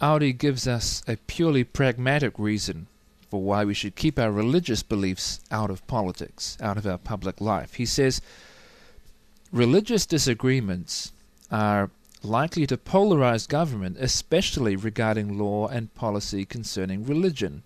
Audi 0.00 0.32
gives 0.32 0.66
us 0.66 1.02
a 1.08 1.16
purely 1.26 1.64
pragmatic 1.64 2.38
reason 2.38 2.86
for 3.30 3.42
why 3.42 3.64
we 3.64 3.74
should 3.74 3.96
keep 3.96 4.18
our 4.18 4.30
religious 4.30 4.82
beliefs 4.82 5.40
out 5.50 5.70
of 5.70 5.86
politics, 5.86 6.56
out 6.60 6.76
of 6.76 6.86
our 6.86 6.98
public 6.98 7.40
life. 7.40 7.74
He 7.74 7.86
says 7.86 8.20
religious 9.52 10.06
disagreements 10.06 11.12
are 11.50 11.90
likely 12.24 12.66
to 12.66 12.76
polarize 12.76 13.48
government, 13.48 13.96
especially 13.98 14.76
regarding 14.76 15.38
law 15.38 15.66
and 15.68 15.94
policy 15.94 16.44
concerning 16.44 17.04
religion. 17.04 17.62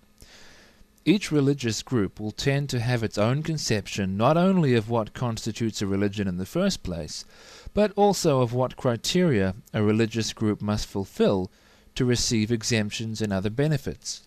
Each 1.05 1.33
religious 1.33 1.83
group 1.83 2.21
will 2.21 2.33
tend 2.33 2.69
to 2.71 2.81
have 2.81 3.03
its 3.03 3.17
own 3.17 3.43
conception 3.43 4.17
not 4.17 4.37
only 4.37 4.75
of 4.75 4.91
what 4.91 5.15
constitutes 5.15 5.81
a 5.81 5.87
religion 5.87 6.29
in 6.29 6.37
the 6.37 6.45
first 6.45 6.83
place, 6.83 7.25
but 7.73 7.93
also 7.97 8.41
of 8.41 8.53
what 8.53 8.77
criteria 8.77 9.55
a 9.73 9.83
religious 9.83 10.33
group 10.33 10.61
must 10.61 10.87
fulfill 10.87 11.51
to 11.95 12.05
receive 12.05 12.53
exemptions 12.53 13.23
and 13.23 13.33
other 13.33 13.51
benefits. 13.51 14.23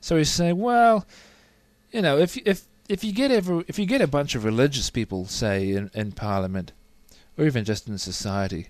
So 0.00 0.16
he's 0.16 0.30
saying, 0.30 0.58
well, 0.58 1.04
you 1.90 2.02
know, 2.02 2.16
if 2.18 2.36
if 2.46 2.66
if 2.88 3.02
you 3.02 3.12
get 3.12 3.30
ever 3.30 3.64
if 3.66 3.78
you 3.78 3.86
get 3.86 4.00
a 4.00 4.06
bunch 4.06 4.34
of 4.34 4.44
religious 4.44 4.90
people, 4.90 5.26
say 5.26 5.72
in, 5.72 5.90
in 5.94 6.12
Parliament, 6.12 6.72
or 7.36 7.44
even 7.44 7.64
just 7.64 7.88
in 7.88 7.98
society, 7.98 8.68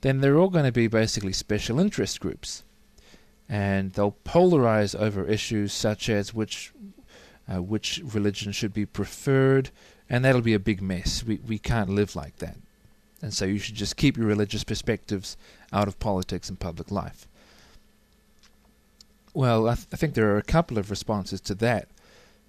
then 0.00 0.20
they're 0.20 0.38
all 0.38 0.50
going 0.50 0.64
to 0.64 0.72
be 0.72 0.86
basically 0.86 1.32
special 1.32 1.80
interest 1.80 2.20
groups. 2.20 2.64
And 3.48 3.92
they'll 3.92 4.16
polarize 4.24 4.94
over 4.94 5.24
issues 5.24 5.72
such 5.72 6.08
as 6.08 6.34
which 6.34 6.72
uh, 7.50 7.62
which 7.62 8.02
religion 8.04 8.52
should 8.52 8.74
be 8.74 8.84
preferred, 8.84 9.70
and 10.10 10.22
that'll 10.22 10.42
be 10.42 10.52
a 10.52 10.58
big 10.58 10.82
mess. 10.82 11.24
We 11.24 11.40
we 11.46 11.58
can't 11.58 11.88
live 11.88 12.14
like 12.14 12.36
that. 12.36 12.56
And 13.22 13.32
so 13.34 13.46
you 13.46 13.58
should 13.58 13.74
just 13.74 13.96
keep 13.96 14.16
your 14.16 14.26
religious 14.26 14.64
perspectives 14.64 15.36
out 15.72 15.88
of 15.88 15.98
politics 15.98 16.48
and 16.48 16.60
public 16.60 16.90
life. 16.90 17.26
Well, 19.34 19.68
I, 19.68 19.74
th- 19.74 19.88
I 19.92 19.96
think 19.96 20.14
there 20.14 20.30
are 20.34 20.38
a 20.38 20.42
couple 20.42 20.78
of 20.78 20.90
responses 20.90 21.40
to 21.42 21.54
that. 21.56 21.88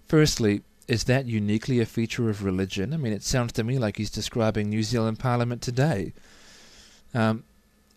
Firstly, 0.08 0.62
is 0.88 1.06
that 1.06 1.25
uniquely 1.25 1.79
a 1.79 1.86
feature 1.86 2.29
of 2.29 2.44
religion? 2.44 2.94
I 2.94 2.98
mean, 2.98 3.13
it 3.13 3.24
sounds 3.24 3.53
to 3.53 3.63
me 3.63 3.77
like 3.77 3.98
he's 3.98 4.10
describing 4.10 4.70
New 4.70 4.84
Zealand 4.84 5.20
Parliament 5.20 5.62
today. 5.62 6.13
Um, 7.13 7.44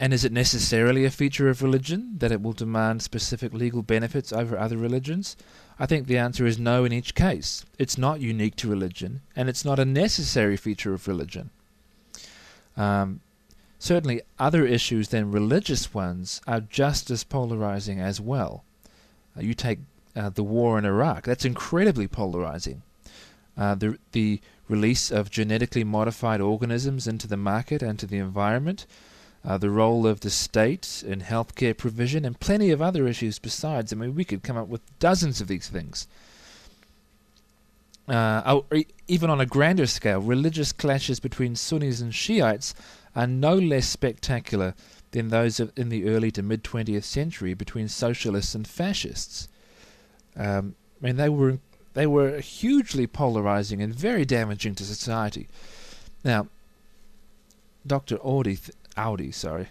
and 0.00 0.12
is 0.12 0.24
it 0.24 0.32
necessarily 0.32 1.04
a 1.04 1.10
feature 1.10 1.48
of 1.48 1.62
religion 1.62 2.14
that 2.18 2.32
it 2.32 2.42
will 2.42 2.52
demand 2.52 3.02
specific 3.02 3.52
legal 3.52 3.82
benefits 3.82 4.32
over 4.32 4.58
other 4.58 4.76
religions? 4.76 5.36
I 5.78 5.86
think 5.86 6.06
the 6.06 6.18
answer 6.18 6.44
is 6.44 6.58
no 6.58 6.84
in 6.84 6.92
each 6.92 7.14
case. 7.14 7.64
It's 7.78 7.96
not 7.96 8.20
unique 8.20 8.56
to 8.56 8.68
religion, 8.68 9.20
and 9.36 9.48
it's 9.48 9.64
not 9.64 9.78
a 9.78 9.84
necessary 9.84 10.56
feature 10.56 10.92
of 10.92 11.06
religion. 11.06 11.50
Um, 12.76 13.20
certainly, 13.78 14.22
other 14.38 14.66
issues 14.66 15.08
than 15.08 15.30
religious 15.30 15.94
ones 15.94 16.40
are 16.46 16.60
just 16.60 17.10
as 17.10 17.22
polarizing 17.22 18.00
as 18.00 18.20
well. 18.20 18.64
Uh, 19.36 19.42
you 19.42 19.54
take 19.54 19.78
uh, 20.16 20.30
the 20.30 20.42
war 20.42 20.78
in 20.78 20.84
Iraq, 20.84 21.24
that's 21.24 21.44
incredibly 21.44 22.08
polarizing. 22.08 22.82
Uh, 23.62 23.76
the, 23.76 23.96
the 24.10 24.40
release 24.68 25.12
of 25.12 25.30
genetically 25.30 25.84
modified 25.84 26.40
organisms 26.40 27.06
into 27.06 27.28
the 27.28 27.36
market 27.36 27.80
and 27.80 27.96
to 27.96 28.08
the 28.08 28.18
environment, 28.18 28.86
uh, 29.44 29.56
the 29.56 29.70
role 29.70 30.04
of 30.04 30.18
the 30.18 30.30
state 30.30 31.04
in 31.06 31.20
healthcare 31.20 31.76
provision, 31.76 32.24
and 32.24 32.40
plenty 32.40 32.72
of 32.72 32.82
other 32.82 33.06
issues 33.06 33.38
besides. 33.38 33.92
I 33.92 33.96
mean, 33.96 34.16
we 34.16 34.24
could 34.24 34.42
come 34.42 34.56
up 34.56 34.66
with 34.66 34.80
dozens 34.98 35.40
of 35.40 35.46
these 35.46 35.68
things. 35.68 36.08
Uh, 38.08 38.62
even 39.06 39.30
on 39.30 39.40
a 39.40 39.46
grander 39.46 39.86
scale, 39.86 40.20
religious 40.20 40.72
clashes 40.72 41.20
between 41.20 41.54
Sunnis 41.54 42.00
and 42.00 42.12
Shiites 42.12 42.74
are 43.14 43.28
no 43.28 43.54
less 43.54 43.86
spectacular 43.86 44.74
than 45.12 45.28
those 45.28 45.60
in 45.60 45.88
the 45.88 46.08
early 46.08 46.32
to 46.32 46.42
mid 46.42 46.64
20th 46.64 47.04
century 47.04 47.54
between 47.54 47.86
socialists 47.86 48.56
and 48.56 48.66
fascists. 48.66 49.46
Um, 50.34 50.74
I 51.00 51.06
mean, 51.06 51.16
they 51.16 51.28
were 51.28 51.60
they 51.94 52.06
were 52.06 52.40
hugely 52.40 53.06
polarizing 53.06 53.82
and 53.82 53.94
very 53.94 54.24
damaging 54.24 54.74
to 54.76 54.84
society. 54.84 55.48
Now, 56.24 56.48
Dr. 57.86 58.16
Audi, 58.16 58.58
Audi 58.96 59.32
sorry, 59.32 59.68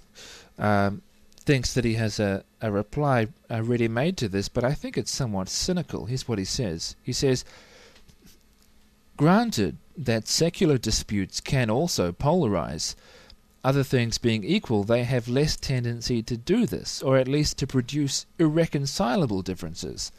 um, 0.59 1.01
thinks 1.37 1.73
that 1.73 1.85
he 1.85 1.95
has 1.95 2.19
a, 2.19 2.43
a 2.61 2.71
reply 2.71 3.27
uh, 3.49 3.63
ready 3.63 3.87
made 3.87 4.17
to 4.17 4.29
this, 4.29 4.49
but 4.49 4.63
I 4.63 4.73
think 4.73 4.97
it's 4.97 5.11
somewhat 5.11 5.49
cynical. 5.49 6.05
Here's 6.05 6.27
what 6.27 6.39
he 6.39 6.45
says 6.45 6.95
He 7.01 7.13
says, 7.13 7.43
Granted 9.17 9.77
that 9.97 10.27
secular 10.27 10.77
disputes 10.77 11.39
can 11.39 11.69
also 11.69 12.11
polarize, 12.11 12.95
other 13.63 13.83
things 13.83 14.17
being 14.17 14.43
equal, 14.43 14.83
they 14.83 15.03
have 15.03 15.27
less 15.27 15.55
tendency 15.55 16.23
to 16.23 16.35
do 16.35 16.65
this, 16.65 17.01
or 17.03 17.17
at 17.17 17.27
least 17.27 17.57
to 17.59 17.67
produce 17.67 18.25
irreconcilable 18.39 19.43
differences. 19.43 20.11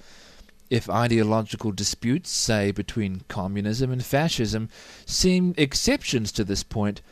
If 0.72 0.88
ideological 0.88 1.70
disputes, 1.72 2.30
say 2.30 2.70
between 2.70 3.24
communism 3.28 3.92
and 3.92 4.02
fascism, 4.02 4.70
seem 5.04 5.52
exceptions 5.58 6.32
to 6.32 6.44
this 6.44 6.62
point, 6.62 7.02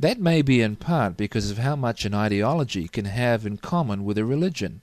that 0.00 0.18
may 0.18 0.42
be 0.42 0.60
in 0.60 0.74
part 0.74 1.16
because 1.16 1.48
of 1.48 1.58
how 1.58 1.76
much 1.76 2.04
an 2.04 2.12
ideology 2.12 2.88
can 2.88 3.04
have 3.04 3.46
in 3.46 3.58
common 3.58 4.04
with 4.04 4.18
a 4.18 4.24
religion. 4.24 4.80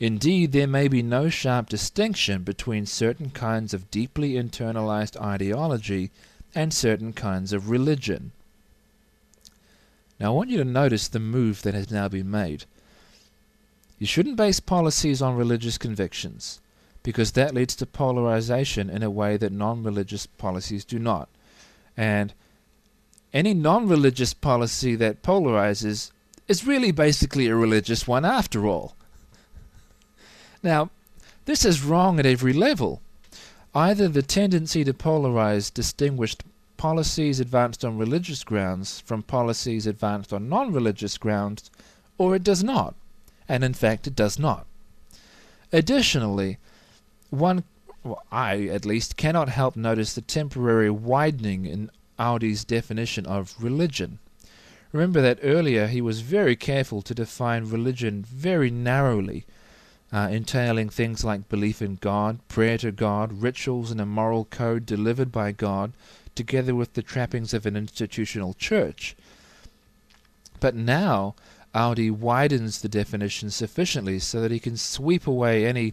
Indeed, 0.00 0.52
there 0.52 0.66
may 0.66 0.88
be 0.88 1.02
no 1.02 1.28
sharp 1.28 1.68
distinction 1.68 2.42
between 2.42 2.86
certain 2.86 3.28
kinds 3.28 3.74
of 3.74 3.90
deeply 3.90 4.32
internalized 4.32 5.20
ideology 5.20 6.10
and 6.54 6.72
certain 6.72 7.12
kinds 7.12 7.52
of 7.52 7.68
religion. 7.68 8.32
Now, 10.18 10.28
I 10.28 10.36
want 10.36 10.48
you 10.48 10.56
to 10.56 10.64
notice 10.64 11.06
the 11.06 11.20
move 11.20 11.60
that 11.64 11.74
has 11.74 11.90
now 11.90 12.08
been 12.08 12.30
made. 12.30 12.64
You 13.98 14.06
shouldn't 14.06 14.36
base 14.38 14.58
policies 14.58 15.20
on 15.20 15.36
religious 15.36 15.76
convictions 15.76 16.62
because 17.08 17.32
that 17.32 17.54
leads 17.54 17.74
to 17.74 17.86
polarization 17.86 18.90
in 18.90 19.02
a 19.02 19.08
way 19.08 19.38
that 19.38 19.50
non 19.50 19.82
religious 19.82 20.26
policies 20.26 20.84
do 20.84 20.98
not. 20.98 21.26
And 21.96 22.34
any 23.32 23.54
non 23.54 23.88
religious 23.88 24.34
policy 24.34 24.94
that 24.96 25.22
polarizes 25.22 26.10
is 26.48 26.66
really 26.66 26.92
basically 26.92 27.46
a 27.46 27.56
religious 27.56 28.06
one 28.06 28.26
after 28.26 28.66
all. 28.66 28.94
Now, 30.62 30.90
this 31.46 31.64
is 31.64 31.82
wrong 31.82 32.20
at 32.20 32.26
every 32.26 32.52
level. 32.52 33.00
either 33.74 34.06
the 34.08 34.20
tendency 34.20 34.84
to 34.84 34.92
polarize 34.92 35.72
distinguished 35.72 36.44
policies 36.76 37.40
advanced 37.40 37.86
on 37.86 37.96
religious 37.96 38.44
grounds 38.44 39.00
from 39.00 39.22
policies 39.22 39.86
advanced 39.86 40.30
on 40.30 40.50
non 40.50 40.74
religious 40.74 41.16
grounds, 41.16 41.70
or 42.18 42.36
it 42.36 42.44
does 42.44 42.62
not. 42.62 42.94
And 43.48 43.64
in 43.64 43.72
fact, 43.72 44.06
it 44.06 44.14
does 44.14 44.38
not. 44.38 44.66
Additionally, 45.72 46.58
one, 47.30 47.64
well, 48.02 48.22
I 48.30 48.66
at 48.66 48.84
least, 48.84 49.16
cannot 49.16 49.48
help 49.48 49.76
notice 49.76 50.14
the 50.14 50.20
temporary 50.20 50.90
widening 50.90 51.66
in 51.66 51.90
Audi's 52.18 52.64
definition 52.64 53.26
of 53.26 53.54
religion. 53.58 54.18
Remember 54.92 55.20
that 55.20 55.40
earlier 55.42 55.86
he 55.86 56.00
was 56.00 56.22
very 56.22 56.56
careful 56.56 57.02
to 57.02 57.14
define 57.14 57.68
religion 57.68 58.24
very 58.24 58.70
narrowly, 58.70 59.44
uh, 60.12 60.28
entailing 60.30 60.88
things 60.88 61.24
like 61.24 61.48
belief 61.48 61.82
in 61.82 61.96
God, 61.96 62.40
prayer 62.48 62.78
to 62.78 62.90
God, 62.90 63.42
rituals 63.42 63.90
and 63.90 64.00
a 64.00 64.06
moral 64.06 64.46
code 64.46 64.86
delivered 64.86 65.30
by 65.30 65.52
God, 65.52 65.92
together 66.34 66.74
with 66.74 66.94
the 66.94 67.02
trappings 67.02 67.52
of 67.52 67.66
an 67.66 67.76
institutional 67.76 68.54
church. 68.54 69.14
But 70.60 70.74
now, 70.74 71.34
Audi 71.74 72.10
widens 72.10 72.80
the 72.80 72.88
definition 72.88 73.50
sufficiently 73.50 74.18
so 74.18 74.40
that 74.40 74.50
he 74.50 74.58
can 74.58 74.76
sweep 74.76 75.26
away 75.26 75.66
any 75.66 75.92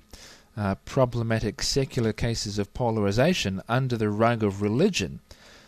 uh, 0.57 0.75
problematic 0.85 1.61
secular 1.61 2.13
cases 2.13 2.57
of 2.57 2.73
polarization 2.73 3.61
under 3.67 3.97
the 3.97 4.09
rug 4.09 4.43
of 4.43 4.61
religion, 4.61 5.19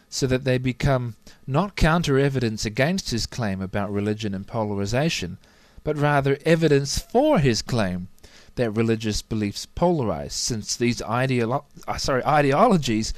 so 0.10 0.25
that 0.27 0.44
they 0.44 0.58
become 0.58 1.15
not 1.46 1.75
counter 1.75 2.17
evidence 2.17 2.65
against 2.65 3.10
his 3.10 3.25
claim 3.25 3.62
about 3.62 3.91
religion 3.91 4.34
and 4.34 4.48
polarization, 4.48 5.38
but 5.84 5.98
rather 5.98 6.38
evidence 6.46 7.00
for 7.00 7.39
his 7.39 7.62
claim 7.62 8.08
that 8.56 8.72
religious 8.72 9.22
beliefs 9.22 9.67
polarize, 9.75 10.32
since 10.32 10.75
these 10.75 11.01
ideolo- 11.01 11.65
uh, 11.88 11.98
sorry, 11.98 12.24
ideologies 12.25 13.13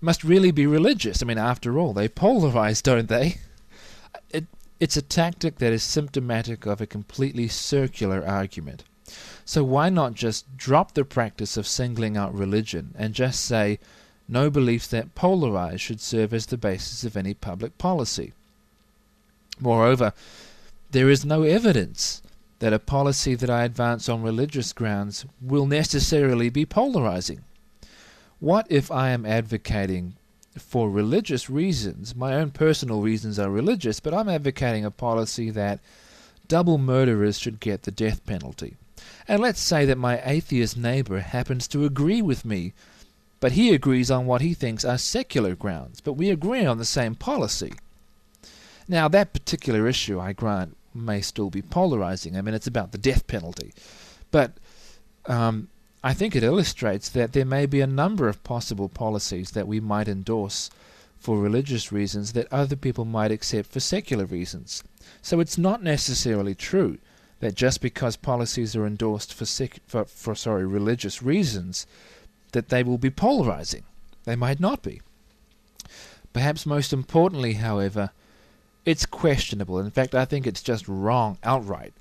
must 0.00 0.24
really 0.24 0.50
be 0.50 0.66
religious. 0.66 1.22
I 1.22 1.26
mean, 1.26 1.38
after 1.38 1.78
all, 1.78 1.92
they 1.92 2.08
polarize, 2.08 2.82
don't 2.82 3.08
they? 3.08 3.38
It, 4.30 4.46
it's 4.80 4.96
a 4.96 5.02
tactic 5.02 5.58
that 5.58 5.72
is 5.72 5.82
symptomatic 5.82 6.66
of 6.66 6.80
a 6.80 6.86
completely 6.86 7.48
circular 7.48 8.26
argument. 8.26 8.84
So 9.44 9.64
why 9.64 9.88
not 9.88 10.14
just 10.14 10.56
drop 10.56 10.94
the 10.94 11.04
practice 11.04 11.56
of 11.56 11.66
singling 11.66 12.16
out 12.16 12.34
religion 12.34 12.94
and 12.96 13.14
just 13.14 13.44
say 13.44 13.78
no 14.28 14.50
beliefs 14.50 14.86
that 14.88 15.14
polarize 15.14 15.80
should 15.80 16.00
serve 16.00 16.32
as 16.32 16.46
the 16.46 16.56
basis 16.56 17.04
of 17.04 17.16
any 17.16 17.34
public 17.34 17.76
policy? 17.78 18.32
Moreover, 19.60 20.12
there 20.90 21.10
is 21.10 21.24
no 21.24 21.42
evidence 21.42 22.22
that 22.58 22.72
a 22.72 22.78
policy 22.78 23.34
that 23.34 23.50
I 23.50 23.64
advance 23.64 24.08
on 24.08 24.22
religious 24.22 24.72
grounds 24.72 25.26
will 25.40 25.66
necessarily 25.66 26.48
be 26.48 26.64
polarizing. 26.64 27.42
What 28.38 28.66
if 28.70 28.90
I 28.90 29.10
am 29.10 29.26
advocating 29.26 30.14
for 30.56 30.90
religious 30.90 31.48
reasons? 31.50 32.14
My 32.14 32.34
own 32.34 32.50
personal 32.50 33.00
reasons 33.00 33.38
are 33.38 33.50
religious, 33.50 34.00
but 34.00 34.14
I'm 34.14 34.28
advocating 34.28 34.84
a 34.84 34.90
policy 34.90 35.50
that 35.50 35.80
double 36.46 36.78
murderers 36.78 37.38
should 37.38 37.60
get 37.60 37.82
the 37.82 37.90
death 37.90 38.24
penalty. 38.26 38.76
And 39.28 39.40
let's 39.40 39.60
say 39.60 39.84
that 39.84 39.98
my 39.98 40.20
atheist 40.24 40.76
neighbor 40.76 41.20
happens 41.20 41.68
to 41.68 41.84
agree 41.84 42.22
with 42.22 42.44
me, 42.44 42.72
but 43.40 43.52
he 43.52 43.74
agrees 43.74 44.10
on 44.10 44.26
what 44.26 44.40
he 44.40 44.54
thinks 44.54 44.84
are 44.84 44.98
secular 44.98 45.54
grounds, 45.54 46.00
but 46.00 46.14
we 46.14 46.30
agree 46.30 46.64
on 46.64 46.78
the 46.78 46.84
same 46.84 47.14
policy. 47.14 47.72
Now, 48.88 49.08
that 49.08 49.32
particular 49.32 49.86
issue, 49.86 50.20
I 50.20 50.32
grant, 50.32 50.76
may 50.94 51.20
still 51.20 51.50
be 51.50 51.62
polarizing. 51.62 52.36
I 52.36 52.42
mean, 52.42 52.54
it's 52.54 52.66
about 52.66 52.92
the 52.92 52.98
death 52.98 53.26
penalty. 53.26 53.72
But 54.30 54.52
um, 55.26 55.68
I 56.04 56.14
think 56.14 56.34
it 56.34 56.42
illustrates 56.42 57.08
that 57.10 57.32
there 57.32 57.44
may 57.44 57.66
be 57.66 57.80
a 57.80 57.86
number 57.86 58.28
of 58.28 58.42
possible 58.44 58.88
policies 58.88 59.52
that 59.52 59.68
we 59.68 59.80
might 59.80 60.08
endorse 60.08 60.70
for 61.18 61.38
religious 61.38 61.92
reasons 61.92 62.32
that 62.32 62.52
other 62.52 62.74
people 62.74 63.04
might 63.04 63.30
accept 63.30 63.70
for 63.70 63.78
secular 63.78 64.24
reasons. 64.24 64.82
So 65.22 65.38
it's 65.38 65.56
not 65.56 65.82
necessarily 65.82 66.54
true 66.54 66.98
that 67.42 67.56
just 67.56 67.80
because 67.80 68.14
policies 68.14 68.76
are 68.76 68.86
endorsed 68.86 69.34
for, 69.34 69.44
for, 69.88 70.04
for 70.04 70.32
sorry 70.36 70.64
religious 70.64 71.24
reasons, 71.24 71.88
that 72.52 72.68
they 72.68 72.84
will 72.84 72.98
be 72.98 73.10
polarizing. 73.10 73.82
They 74.22 74.36
might 74.36 74.60
not 74.60 74.80
be. 74.80 75.00
Perhaps 76.32 76.64
most 76.64 76.92
importantly, 76.92 77.54
however, 77.54 78.10
it's 78.86 79.04
questionable. 79.04 79.80
In 79.80 79.90
fact, 79.90 80.14
I 80.14 80.24
think 80.24 80.46
it's 80.46 80.62
just 80.62 80.86
wrong 80.86 81.36
outright 81.42 81.92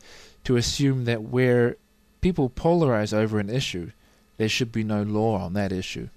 to 0.44 0.58
assume 0.58 1.06
that 1.06 1.24
where 1.24 1.76
people 2.22 2.52
polarize 2.52 3.12
over 3.12 3.40
an 3.40 3.50
issue, 3.50 3.90
there 4.38 4.48
should 4.48 4.72
be 4.72 4.84
no 4.84 5.02
law 5.02 5.44
on 5.44 5.54
that 5.54 5.72
issue. 5.72 6.10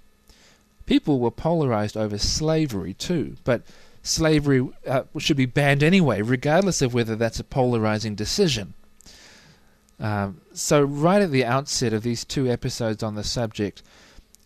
People 0.84 1.18
were 1.18 1.30
polarized 1.30 1.96
over 1.96 2.18
slavery 2.18 2.92
too, 2.92 3.36
but 3.42 3.62
slavery 4.02 4.68
uh, 4.86 5.04
should 5.16 5.38
be 5.38 5.46
banned 5.46 5.82
anyway, 5.82 6.20
regardless 6.20 6.82
of 6.82 6.92
whether 6.92 7.16
that's 7.16 7.40
a 7.40 7.44
polarizing 7.44 8.14
decision. 8.14 8.74
Um, 10.00 10.40
so, 10.52 10.82
right 10.82 11.22
at 11.22 11.30
the 11.30 11.44
outset 11.44 11.92
of 11.92 12.02
these 12.02 12.24
two 12.24 12.50
episodes 12.50 13.02
on 13.02 13.14
the 13.14 13.24
subject, 13.24 13.82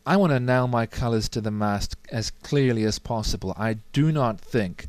I 0.07 0.17
want 0.17 0.33
to 0.33 0.41
nail 0.41 0.69
my 0.69 0.87
colors 0.87 1.29
to 1.31 1.41
the 1.41 1.51
mast 1.51 1.97
as 2.11 2.31
clearly 2.31 2.85
as 2.85 2.99
possible. 2.99 3.55
I 3.57 3.79
do 3.93 4.13
not 4.13 4.41
think 4.41 4.89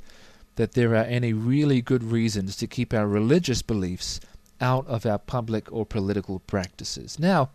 that 0.55 0.73
there 0.73 0.91
are 0.91 1.05
any 1.05 1.33
really 1.33 1.81
good 1.81 2.03
reasons 2.03 2.55
to 2.57 2.67
keep 2.67 2.93
our 2.93 3.07
religious 3.07 3.61
beliefs 3.61 4.19
out 4.61 4.85
of 4.87 5.05
our 5.05 5.17
public 5.17 5.71
or 5.71 5.85
political 5.85 6.39
practices. 6.39 7.17
Now, 7.17 7.49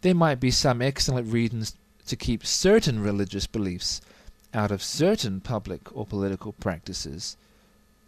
there 0.00 0.14
might 0.14 0.40
be 0.40 0.50
some 0.50 0.82
excellent 0.82 1.32
reasons 1.32 1.76
to 2.06 2.16
keep 2.16 2.44
certain 2.44 3.00
religious 3.00 3.46
beliefs 3.46 4.00
out 4.52 4.70
of 4.70 4.82
certain 4.82 5.40
public 5.40 5.96
or 5.96 6.04
political 6.04 6.52
practices. 6.52 7.36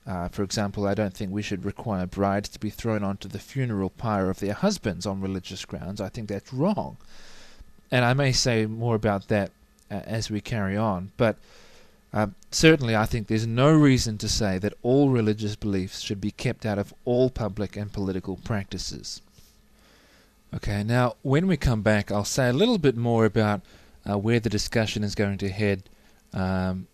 Uh, 0.06 0.28
for 0.28 0.42
example, 0.42 0.86
I 0.86 0.94
don't 0.94 1.14
think 1.14 1.32
we 1.32 1.42
should 1.42 1.64
require 1.64 2.06
brides 2.06 2.50
to 2.50 2.60
be 2.60 2.70
thrown 2.70 3.02
onto 3.02 3.26
the 3.26 3.38
funeral 3.38 3.88
pyre 3.90 4.28
of 4.28 4.40
their 4.40 4.52
husbands 4.52 5.06
on 5.06 5.20
religious 5.20 5.64
grounds. 5.64 6.00
I 6.00 6.10
think 6.10 6.28
that's 6.28 6.52
wrong. 6.52 6.98
And 7.90 8.04
I 8.04 8.12
may 8.12 8.32
say 8.32 8.66
more 8.66 8.94
about 8.94 9.28
that 9.28 9.50
uh, 9.90 10.00
as 10.04 10.30
we 10.30 10.40
carry 10.40 10.76
on. 10.76 11.12
But 11.16 11.36
uh, 12.12 12.28
certainly, 12.50 12.94
I 12.94 13.06
think 13.06 13.26
there's 13.26 13.46
no 13.46 13.72
reason 13.72 14.18
to 14.18 14.28
say 14.28 14.58
that 14.58 14.74
all 14.82 15.08
religious 15.08 15.56
beliefs 15.56 16.00
should 16.00 16.20
be 16.20 16.30
kept 16.30 16.66
out 16.66 16.78
of 16.78 16.92
all 17.04 17.30
public 17.30 17.76
and 17.76 17.92
political 17.92 18.36
practices. 18.36 19.22
Okay, 20.54 20.84
now 20.84 21.16
when 21.22 21.46
we 21.46 21.56
come 21.56 21.82
back, 21.82 22.12
I'll 22.12 22.24
say 22.24 22.48
a 22.48 22.52
little 22.52 22.78
bit 22.78 22.96
more 22.96 23.24
about 23.24 23.62
uh, 24.08 24.18
where 24.18 24.38
the 24.38 24.50
discussion 24.50 25.02
is 25.02 25.14
going 25.14 25.38
to 25.38 25.48
head 25.48 25.82
um, 26.32 26.86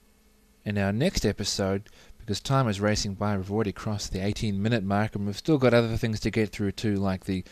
in 0.64 0.79
our 0.79 0.92
next 0.92 1.27
episode 1.27 1.83
because 2.20 2.40
time 2.40 2.68
is 2.68 2.80
racing 2.80 3.14
by. 3.14 3.37
We've 3.37 3.50
already 3.50 3.72
crossed 3.72 4.12
the 4.12 4.20
18 4.20 4.62
minute 4.62 4.85
mark 4.85 5.14
and 5.14 5.26
we've 5.26 5.37
still 5.37 5.59
got 5.59 5.74
other 5.74 5.96
things 5.96 6.20
to 6.20 6.30
get 6.30 6.50
through 6.50 6.72
too, 6.72 6.96
like 6.96 7.24
the 7.24 7.44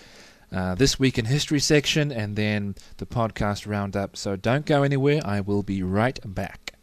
uh, 0.52 0.74
This 0.74 0.98
Week 0.98 1.18
in 1.18 1.24
History 1.24 1.60
section 1.60 2.10
and 2.12 2.36
then 2.36 2.74
the 2.98 3.06
podcast 3.06 3.66
roundup. 3.66 4.16
So 4.16 4.36
don't 4.36 4.66
go 4.66 4.82
anywhere, 4.82 5.20
I 5.24 5.40
will 5.40 5.62
be 5.62 5.82
right 5.82 6.18
back. 6.24 6.74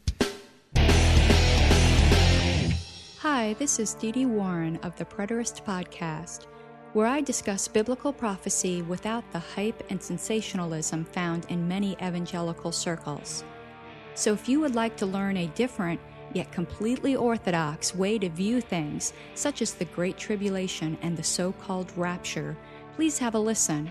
Hi, 3.19 3.53
this 3.53 3.79
is 3.79 3.93
Dee 3.95 4.11
Dee 4.11 4.25
Warren 4.25 4.77
of 4.77 4.95
the 4.97 5.05
Preterist 5.05 5.63
Podcast, 5.63 6.45
where 6.93 7.07
I 7.07 7.21
discuss 7.21 7.67
biblical 7.67 8.13
prophecy 8.13 8.81
without 8.81 9.29
the 9.31 9.39
hype 9.39 9.83
and 9.89 10.01
sensationalism 10.01 11.05
found 11.05 11.45
in 11.49 11.67
many 11.67 11.93
evangelical 11.93 12.71
circles. 12.71 13.43
So 14.13 14.31
if 14.31 14.47
you 14.47 14.59
would 14.61 14.75
like 14.75 14.95
to 14.97 15.05
learn 15.05 15.37
a 15.37 15.47
different, 15.47 15.99
yet 16.35 16.51
completely 16.51 17.15
orthodox 17.15 17.95
way 17.95 18.19
to 18.19 18.29
view 18.29 18.61
things, 18.61 19.13
such 19.33 19.61
as 19.61 19.73
the 19.73 19.85
Great 19.85 20.17
Tribulation 20.17 20.97
and 21.01 21.15
the 21.17 21.23
so 21.23 21.53
called 21.53 21.91
Rapture, 21.95 22.57
please 22.95 23.17
have 23.17 23.35
a 23.35 23.39
listen. 23.39 23.89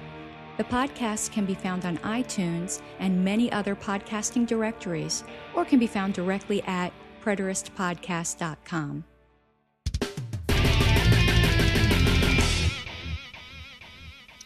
The 0.57 0.65
podcast 0.65 1.33
can 1.33 1.47
be 1.47 1.55
found 1.55 1.85
on 1.85 1.99
iTunes 1.99 2.81
and 3.01 3.25
many 3.25 3.51
other 3.51 3.75
podcasting 3.75 4.47
directories, 4.47 5.25
or 5.55 5.65
can 5.65 5.79
be 5.79 5.87
found 5.89 6.15
directly 6.15 6.63
at 6.63 6.93
preteristpodcast.com. 7.25 9.05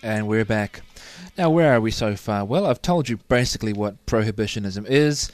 And 0.00 0.28
we're 0.28 0.44
back. 0.44 0.82
Now, 1.37 1.50
where 1.50 1.74
are 1.74 1.80
we 1.80 1.90
so 1.90 2.14
far? 2.16 2.44
Well, 2.44 2.66
I've 2.66 2.80
told 2.80 3.08
you 3.08 3.18
basically 3.28 3.72
what 3.72 4.06
prohibitionism 4.06 4.87
is. 4.88 5.30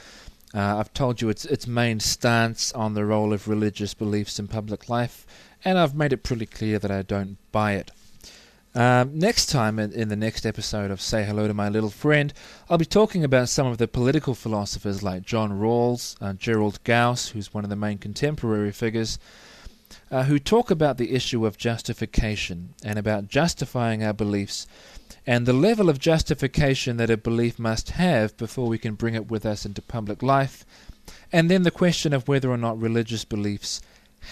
Uh, 0.55 0.77
I've 0.79 0.95
told 0.95 1.21
you 1.21 1.29
its 1.29 1.45
its 1.45 1.67
main 1.67 1.99
stance 1.99 2.73
on 2.73 2.95
the 2.95 3.05
role 3.05 3.33
of 3.33 3.49
religious 3.49 3.93
beliefs 3.93 4.39
in 4.39 4.47
public 4.47 4.89
life, 4.89 5.27
and 5.65 5.79
I've 5.79 5.97
made 5.97 6.13
it 6.13 6.23
pretty 6.23 6.47
clear 6.47 6.79
that 6.79 6.91
I 6.91 7.03
don't 7.03 7.39
buy 7.51 7.73
it. 7.73 7.91
Um, 8.77 9.19
next 9.19 9.47
time, 9.47 9.79
in, 9.79 9.93
in, 9.93 10.09
the 10.09 10.17
next 10.17 10.45
episode 10.45 10.91
of 10.91 11.01
Say 11.01 11.25
Hello 11.25 11.47
to 11.47 11.55
My 11.55 11.69
Little 11.69 11.91
Friend, 11.91 12.33
I'll 12.69 12.79
be 12.79 12.85
talking 12.85 13.23
about 13.23 13.49
some 13.49 13.69
of 13.69 13.79
the 13.79 13.87
political 13.87 14.35
philosophers 14.35 15.01
like 15.01 15.23
John 15.23 15.53
Rawls, 15.53 16.17
uh, 16.21 16.33
Gerald 16.33 16.83
Gaus, 16.83 17.29
who's 17.29 17.55
one 17.55 17.63
of 17.63 17.71
the 17.71 17.77
main 17.77 17.99
contemporary 17.99 18.73
figures, 18.73 19.21
uh, 20.11 20.25
who 20.25 20.39
talk 20.39 20.71
about 20.71 20.99
the 20.99 21.13
issue 21.13 21.47
of 21.47 21.59
justification 21.59 22.75
and 22.85 22.99
about 22.99 23.29
justifying 23.29 24.03
our 24.03 24.13
beliefs 24.13 24.67
and 25.27 25.47
the 25.47 25.53
level 25.53 25.89
of 25.89 25.99
justification 25.99 26.97
that 26.99 27.11
a 27.11 27.17
belief 27.17 27.59
must 27.59 27.91
have 27.91 28.37
before 28.37 28.67
we 28.67 28.79
can 28.79 28.95
bring 28.95 29.15
it 29.15 29.31
with 29.31 29.47
us 29.47 29.65
into 29.65 29.81
public 29.81 30.23
life, 30.23 30.67
and 31.33 31.51
then 31.51 31.63
the 31.63 31.71
question 31.71 32.13
of 32.13 32.29
whether 32.29 32.51
or 32.51 32.57
not 32.57 32.81
religious 32.81 33.25
beliefs 33.25 33.81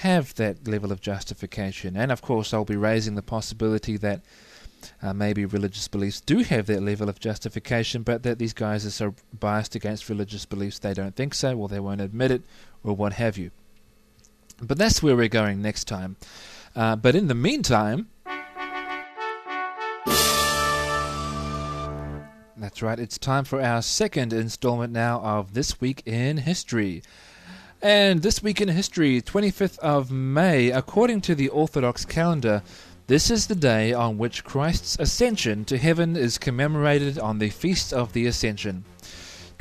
have 0.01 0.35
that 0.35 0.67
level 0.67 0.93
of 0.93 1.01
justification. 1.01 1.97
And 1.97 2.13
of 2.13 2.23
course, 2.23 2.53
I'll 2.53 2.65
be 2.65 2.77
raising 2.77 3.15
the 3.15 3.23
possibility 3.23 3.97
that 3.99 4.21
uh, 5.03 5.13
maybe 5.13 5.45
religious 5.45 5.89
beliefs 5.89 6.21
do 6.21 6.39
have 6.39 6.67
that 6.67 6.83
level 6.83 7.09
of 7.09 7.21
justification, 7.21 8.03
but 8.03 8.23
that 8.25 8.39
these 8.39 8.53
guys 8.53 8.85
are 8.85 8.91
so 8.91 9.15
biased 9.39 9.75
against 9.75 10.09
religious 10.09 10.45
beliefs 10.45 10.79
they 10.79 10.95
don't 10.95 11.17
think 11.17 11.35
so, 11.35 11.57
or 11.57 11.69
they 11.69 11.81
won't 11.81 12.01
admit 12.01 12.31
it, 12.31 12.43
or 12.83 12.95
what 12.95 13.15
have 13.15 13.39
you. 13.39 13.51
But 14.63 14.79
that's 14.79 15.03
where 15.03 15.17
we're 15.17 15.29
going 15.29 15.61
next 15.61 15.85
time. 15.85 16.17
Uh, 16.75 16.97
but 16.97 17.15
in 17.15 17.27
the 17.27 17.35
meantime, 17.35 18.09
That's 22.57 22.81
right, 22.81 23.01
it's 23.01 23.19
time 23.19 23.43
for 23.45 23.61
our 23.61 23.83
second 23.83 24.33
installment 24.33 24.93
now 24.93 25.21
of 25.21 25.53
This 25.53 25.81
Week 25.81 26.01
in 26.07 26.37
History. 26.37 27.03
And 27.83 28.23
this 28.23 28.41
week 28.41 28.61
in 28.61 28.69
history, 28.69 29.21
25th 29.21 29.81
of 29.81 30.13
May, 30.13 30.71
according 30.71 31.23
to 31.23 31.35
the 31.35 31.49
Orthodox 31.49 32.05
calendar, 32.05 32.63
this 33.09 33.33
is 33.33 33.49
the 33.49 33.57
day 33.57 33.93
on 33.93 34.17
which 34.17 34.45
Christ's 34.45 34.97
ascension 35.01 35.65
to 35.65 35.77
heaven 35.77 36.15
is 36.15 36.39
commemorated 36.39 37.19
on 37.19 37.41
the 37.41 37.51
Feast 37.51 37.93
of 37.93 38.13
the 38.13 38.27
Ascension. 38.27 38.85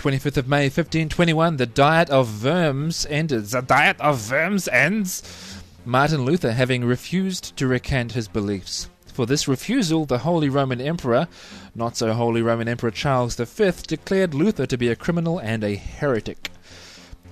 25th 0.01 0.37
of 0.37 0.47
May, 0.47 0.63
1521, 0.63 1.57
the 1.57 1.67
Diet 1.67 2.09
of 2.09 2.43
Worms 2.43 3.05
ended. 3.07 3.45
The 3.45 3.61
Diet 3.61 4.01
of 4.01 4.31
Worms 4.31 4.67
ends! 4.69 5.61
Martin 5.85 6.25
Luther 6.25 6.53
having 6.53 6.83
refused 6.83 7.55
to 7.57 7.67
recant 7.67 8.13
his 8.13 8.27
beliefs. 8.27 8.89
For 9.05 9.27
this 9.27 9.47
refusal, 9.47 10.05
the 10.05 10.17
Holy 10.17 10.49
Roman 10.49 10.81
Emperor, 10.81 11.27
not 11.75 11.97
so 11.97 12.13
Holy 12.13 12.41
Roman 12.41 12.67
Emperor 12.67 12.89
Charles 12.89 13.35
V, 13.35 13.71
declared 13.85 14.33
Luther 14.33 14.65
to 14.65 14.75
be 14.75 14.89
a 14.89 14.95
criminal 14.95 15.37
and 15.37 15.63
a 15.63 15.75
heretic. 15.75 16.50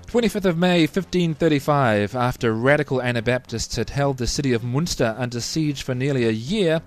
25th 0.09 0.45
of 0.45 0.57
May 0.57 0.81
1535, 0.87 2.15
after 2.15 2.51
radical 2.51 2.99
Anabaptists 2.99 3.75
had 3.75 3.91
held 3.91 4.17
the 4.17 4.25
city 4.25 4.53
of 4.53 4.63
Munster 4.63 5.15
under 5.19 5.39
siege 5.39 5.83
for 5.83 5.93
nearly 5.93 6.25
a 6.25 6.31
year, 6.31 6.81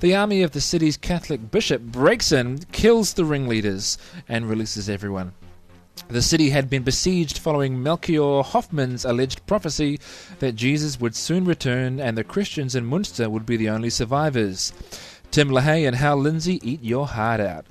the 0.00 0.14
army 0.14 0.42
of 0.42 0.50
the 0.50 0.60
city's 0.60 0.98
Catholic 0.98 1.50
bishop 1.50 1.80
breaks 1.80 2.32
in, 2.32 2.58
kills 2.72 3.14
the 3.14 3.24
ringleaders, 3.24 3.96
and 4.28 4.46
releases 4.46 4.90
everyone. 4.90 5.32
The 6.08 6.20
city 6.20 6.50
had 6.50 6.68
been 6.68 6.82
besieged 6.82 7.38
following 7.38 7.82
Melchior 7.82 8.42
Hoffman's 8.42 9.06
alleged 9.06 9.46
prophecy 9.46 9.98
that 10.40 10.54
Jesus 10.54 11.00
would 11.00 11.16
soon 11.16 11.46
return 11.46 11.98
and 11.98 12.14
the 12.14 12.24
Christians 12.24 12.74
in 12.74 12.84
Munster 12.84 13.30
would 13.30 13.46
be 13.46 13.56
the 13.56 13.70
only 13.70 13.88
survivors. 13.88 14.74
Tim 15.30 15.48
LaHaye 15.48 15.86
and 15.86 15.96
Hal 15.96 16.16
Lindsey 16.18 16.60
eat 16.62 16.82
your 16.82 17.06
heart 17.06 17.40
out. 17.40 17.66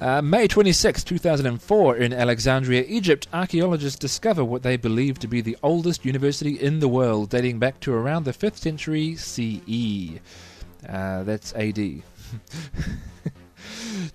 Uh, 0.00 0.22
May 0.22 0.48
26, 0.48 1.04
2004, 1.04 1.96
in 1.96 2.14
Alexandria, 2.14 2.84
Egypt, 2.88 3.28
archaeologists 3.34 3.98
discover 3.98 4.42
what 4.42 4.62
they 4.62 4.78
believe 4.78 5.18
to 5.18 5.28
be 5.28 5.42
the 5.42 5.58
oldest 5.62 6.06
university 6.06 6.58
in 6.58 6.80
the 6.80 6.88
world, 6.88 7.28
dating 7.28 7.58
back 7.58 7.78
to 7.80 7.92
around 7.92 8.24
the 8.24 8.32
5th 8.32 8.56
century 8.56 9.14
CE. 9.14 10.18
Uh, 10.88 11.22
that's 11.24 11.52
AD. 11.52 12.02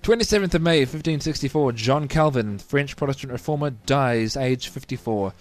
27th 0.01 0.53
of 0.55 0.61
May 0.63 0.79
1564, 0.79 1.73
John 1.73 2.07
Calvin, 2.07 2.57
French 2.57 2.97
Protestant 2.97 3.31
reformer, 3.31 3.69
dies 3.69 4.35
aged 4.35 4.69
54. 4.69 5.33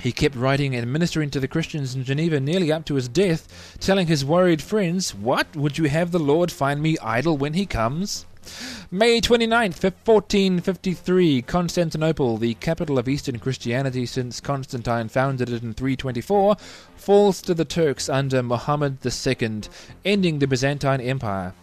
He 0.00 0.12
kept 0.12 0.34
writing 0.34 0.74
and 0.74 0.90
ministering 0.90 1.28
to 1.28 1.40
the 1.40 1.46
Christians 1.46 1.94
in 1.94 2.04
Geneva 2.04 2.40
nearly 2.40 2.72
up 2.72 2.86
to 2.86 2.94
his 2.94 3.06
death, 3.06 3.76
telling 3.80 4.06
his 4.06 4.24
worried 4.24 4.62
friends, 4.62 5.14
What, 5.14 5.54
would 5.54 5.76
you 5.76 5.90
have 5.90 6.10
the 6.10 6.18
Lord 6.18 6.50
find 6.50 6.80
me 6.80 6.96
idle 7.02 7.36
when 7.36 7.52
he 7.52 7.66
comes? 7.66 8.24
May 8.90 9.20
29th, 9.20 9.82
1453, 9.82 11.42
Constantinople, 11.42 12.36
the 12.36 12.54
capital 12.54 12.98
of 12.98 13.08
Eastern 13.08 13.38
Christianity 13.38 14.04
since 14.04 14.40
Constantine 14.40 15.08
founded 15.08 15.48
it 15.48 15.62
in 15.62 15.74
324, 15.74 16.56
falls 16.96 17.40
to 17.42 17.54
the 17.54 17.64
Turks 17.64 18.08
under 18.08 18.42
Muhammad 18.42 18.98
II, 19.04 19.62
ending 20.04 20.38
the 20.38 20.46
Byzantine 20.46 21.00
Empire. 21.00 21.54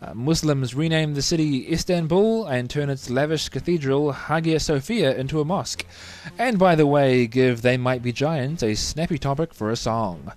Uh, 0.00 0.14
Muslims 0.14 0.74
rename 0.74 1.14
the 1.14 1.22
city 1.22 1.70
Istanbul 1.70 2.46
and 2.46 2.70
turn 2.70 2.88
its 2.88 3.10
lavish 3.10 3.48
cathedral 3.48 4.12
Hagia 4.12 4.60
Sophia 4.60 5.14
into 5.14 5.40
a 5.40 5.44
mosque. 5.44 5.84
And 6.38 6.58
by 6.58 6.74
the 6.74 6.86
way, 6.86 7.26
give 7.26 7.62
They 7.62 7.76
Might 7.76 8.02
Be 8.02 8.12
Giants 8.12 8.62
a 8.62 8.74
snappy 8.74 9.18
topic 9.18 9.52
for 9.52 9.70
a 9.70 9.76
song. 9.76 10.32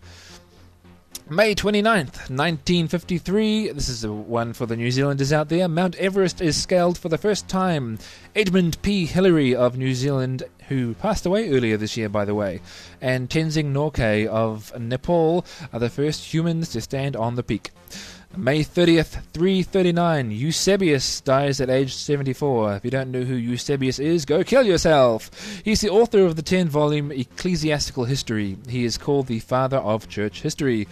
May 1.32 1.56
29th, 1.56 2.28
1953. 2.30 3.70
This 3.70 3.88
is 3.88 4.02
the 4.02 4.12
one 4.12 4.52
for 4.52 4.66
the 4.66 4.76
New 4.76 4.92
Zealanders 4.92 5.32
out 5.32 5.48
there. 5.48 5.70
Mount 5.70 5.96
Everest 5.96 6.42
is 6.42 6.62
scaled 6.62 6.98
for 6.98 7.08
the 7.08 7.18
first 7.18 7.48
time. 7.48 8.00
Edmund 8.36 8.82
P. 8.82 9.06
Hillary 9.06 9.56
of 9.56 9.78
New 9.78 9.96
Zealand, 9.96 10.44
who 10.68 10.94
passed 10.96 11.26
away 11.26 11.50
earlier 11.50 11.78
this 11.78 11.96
year, 11.96 12.10
by 12.10 12.26
the 12.26 12.36
way, 12.36 12.60
and 13.00 13.30
Tenzing 13.30 13.72
Norgay 13.72 14.28
of 14.28 14.78
Nepal 14.78 15.46
are 15.72 15.80
the 15.80 15.90
first 15.90 16.34
humans 16.34 16.68
to 16.72 16.82
stand 16.82 17.16
on 17.16 17.36
the 17.36 17.44
peak. 17.44 17.72
May 18.38 18.64
30th, 18.64 19.22
339, 19.34 20.32
Eusebius 20.32 21.20
dies 21.20 21.60
at 21.60 21.70
age 21.70 21.94
74. 21.94 22.76
If 22.76 22.86
you 22.86 22.90
don't 22.90 23.12
know 23.12 23.24
who 23.24 23.36
Eusebius 23.36 24.00
is, 24.00 24.24
go 24.24 24.42
kill 24.42 24.64
yourself. 24.64 25.30
He's 25.66 25.82
the 25.82 25.90
author 25.90 26.26
of 26.26 26.38
the 26.38 26.42
10 26.42 26.70
volume 26.70 27.12
Ecclesiastical 27.12 28.06
History. 28.06 28.58
He 28.70 28.86
is 28.86 28.98
called 28.98 29.28
the 29.28 29.40
father 29.40 29.78
of 29.78 30.08
church 30.08 30.44
history. 30.44 30.88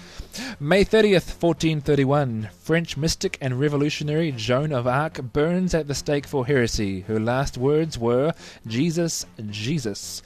May 0.60 0.84
30th, 0.84 1.42
1431, 1.42 2.50
French 2.62 2.98
mystic 2.98 3.38
and 3.40 3.58
revolutionary 3.58 4.34
Joan 4.34 4.74
of 4.74 4.86
Arc 4.86 5.22
burns 5.32 5.74
at 5.74 5.88
the 5.88 5.96
stake 5.96 6.28
for 6.28 6.46
heresy. 6.46 7.02
Her 7.02 7.22
last 7.22 7.58
words 7.58 7.98
were, 7.98 8.34
Jesus, 8.68 9.26
Jesus. 9.50 10.22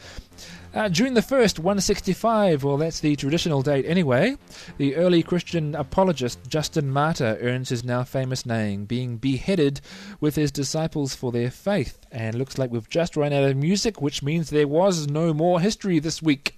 Uh, 0.73 0.89
June 0.89 1.13
the 1.13 1.21
1st, 1.21 1.59
165, 1.59 2.63
well, 2.63 2.77
that's 2.77 2.99
the 2.99 3.15
traditional 3.15 3.61
date 3.61 3.85
anyway. 3.87 4.35
The 4.77 4.95
early 4.95 5.21
Christian 5.21 5.75
apologist 5.75 6.39
Justin 6.47 6.89
Martyr 6.89 7.37
earns 7.41 7.69
his 7.69 7.83
now 7.83 8.03
famous 8.03 8.43
name, 8.43 8.85
being 8.85 9.17
beheaded 9.17 9.81
with 10.19 10.35
his 10.35 10.51
disciples 10.51 11.13
for 11.13 11.31
their 11.31 11.51
faith. 11.51 11.99
And 12.11 12.33
looks 12.33 12.57
like 12.57 12.71
we've 12.71 12.89
just 12.89 13.15
run 13.15 13.33
out 13.33 13.43
of 13.43 13.55
music, 13.55 14.01
which 14.01 14.23
means 14.23 14.49
there 14.49 14.67
was 14.67 15.07
no 15.07 15.31
more 15.31 15.59
history 15.59 15.99
this 15.99 16.23
week. 16.23 16.55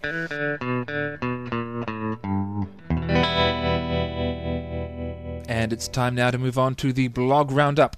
And 5.47 5.73
it's 5.73 5.89
time 5.89 6.15
now 6.15 6.31
to 6.31 6.37
move 6.37 6.57
on 6.57 6.75
to 6.75 6.93
the 6.93 7.09
blog 7.09 7.51
roundup. 7.51 7.97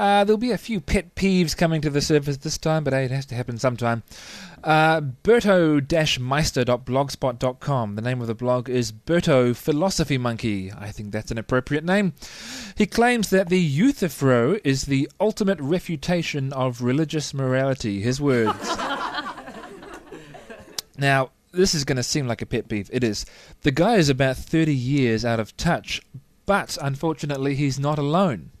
Uh, 0.00 0.24
there'll 0.24 0.38
be 0.38 0.50
a 0.50 0.56
few 0.56 0.80
pet 0.80 1.14
peeves 1.14 1.54
coming 1.54 1.82
to 1.82 1.90
the 1.90 2.00
surface 2.00 2.38
this 2.38 2.56
time, 2.56 2.82
but 2.82 2.94
hey, 2.94 3.04
it 3.04 3.10
has 3.10 3.26
to 3.26 3.34
happen 3.34 3.58
sometime. 3.58 4.02
Uh, 4.64 5.02
Berto-meister.blogspot.com. 5.02 7.96
The 7.96 8.00
name 8.00 8.22
of 8.22 8.26
the 8.26 8.34
blog 8.34 8.70
is 8.70 8.92
Berto 8.92 9.54
Philosophy 9.54 10.16
Monkey. 10.16 10.72
I 10.72 10.90
think 10.90 11.12
that's 11.12 11.30
an 11.30 11.36
appropriate 11.36 11.84
name. 11.84 12.14
He 12.78 12.86
claims 12.86 13.28
that 13.28 13.50
the 13.50 13.60
Euthyphro 13.60 14.58
is 14.64 14.84
the 14.84 15.06
ultimate 15.20 15.60
refutation 15.60 16.50
of 16.54 16.80
religious 16.80 17.34
morality. 17.34 18.00
His 18.00 18.22
words. 18.22 18.56
now, 20.96 21.28
this 21.52 21.74
is 21.74 21.84
going 21.84 21.96
to 21.96 22.02
seem 22.02 22.26
like 22.26 22.40
a 22.40 22.46
pet 22.46 22.68
peeve. 22.68 22.88
It 22.90 23.04
is. 23.04 23.26
The 23.60 23.70
guy 23.70 23.96
is 23.96 24.08
about 24.08 24.38
30 24.38 24.74
years 24.74 25.26
out 25.26 25.40
of 25.40 25.54
touch, 25.58 26.00
but 26.46 26.78
unfortunately, 26.80 27.54
he's 27.54 27.78
not 27.78 27.98
alone. 27.98 28.52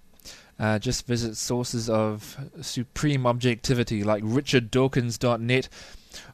Uh, 0.60 0.78
just 0.78 1.06
visit 1.06 1.38
sources 1.38 1.88
of 1.88 2.36
supreme 2.60 3.26
objectivity 3.26 4.04
like 4.04 4.22
richarddawkins.net 4.22 5.70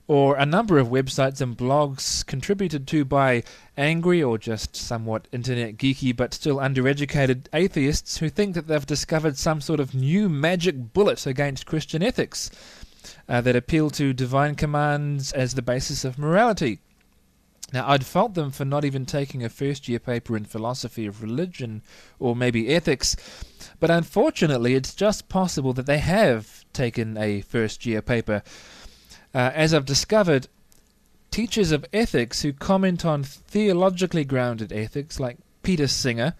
or 0.08 0.36
a 0.36 0.44
number 0.46 0.78
of 0.78 0.88
websites 0.88 1.40
and 1.40 1.56
blogs 1.56 2.26
contributed 2.26 2.88
to 2.88 3.04
by 3.04 3.42
angry 3.76 4.20
or 4.22 4.36
just 4.36 4.74
somewhat 4.74 5.28
internet 5.32 5.76
geeky 5.76 6.14
but 6.14 6.34
still 6.34 6.56
undereducated 6.56 7.46
atheists 7.52 8.18
who 8.18 8.28
think 8.28 8.54
that 8.54 8.66
they've 8.66 8.86
discovered 8.86 9.36
some 9.36 9.60
sort 9.60 9.80
of 9.80 9.94
new 9.94 10.28
magic 10.28 10.92
bullet 10.92 11.24
against 11.26 11.66
Christian 11.66 12.02
ethics 12.02 12.50
uh, 13.28 13.40
that 13.40 13.56
appeal 13.56 13.90
to 13.90 14.12
divine 14.12 14.54
commands 14.54 15.32
as 15.32 15.54
the 15.54 15.62
basis 15.62 16.04
of 16.04 16.18
morality. 16.18 16.80
Now, 17.72 17.88
I'd 17.88 18.06
fault 18.06 18.34
them 18.34 18.52
for 18.52 18.64
not 18.64 18.84
even 18.84 19.06
taking 19.06 19.42
a 19.42 19.48
first 19.48 19.88
year 19.88 19.98
paper 19.98 20.36
in 20.36 20.44
philosophy 20.44 21.06
of 21.06 21.22
religion 21.22 21.82
or 22.20 22.36
maybe 22.36 22.72
ethics, 22.72 23.16
but 23.80 23.90
unfortunately, 23.90 24.74
it's 24.74 24.94
just 24.94 25.28
possible 25.28 25.72
that 25.72 25.86
they 25.86 25.98
have 25.98 26.64
taken 26.72 27.16
a 27.16 27.40
first 27.40 27.84
year 27.84 28.02
paper. 28.02 28.42
Uh, 29.34 29.50
as 29.54 29.74
I've 29.74 29.84
discovered, 29.84 30.46
teachers 31.32 31.72
of 31.72 31.84
ethics 31.92 32.42
who 32.42 32.52
comment 32.52 33.04
on 33.04 33.24
theologically 33.24 34.24
grounded 34.24 34.72
ethics, 34.72 35.18
like 35.18 35.38
Peter 35.62 35.88
Singer, 35.88 36.34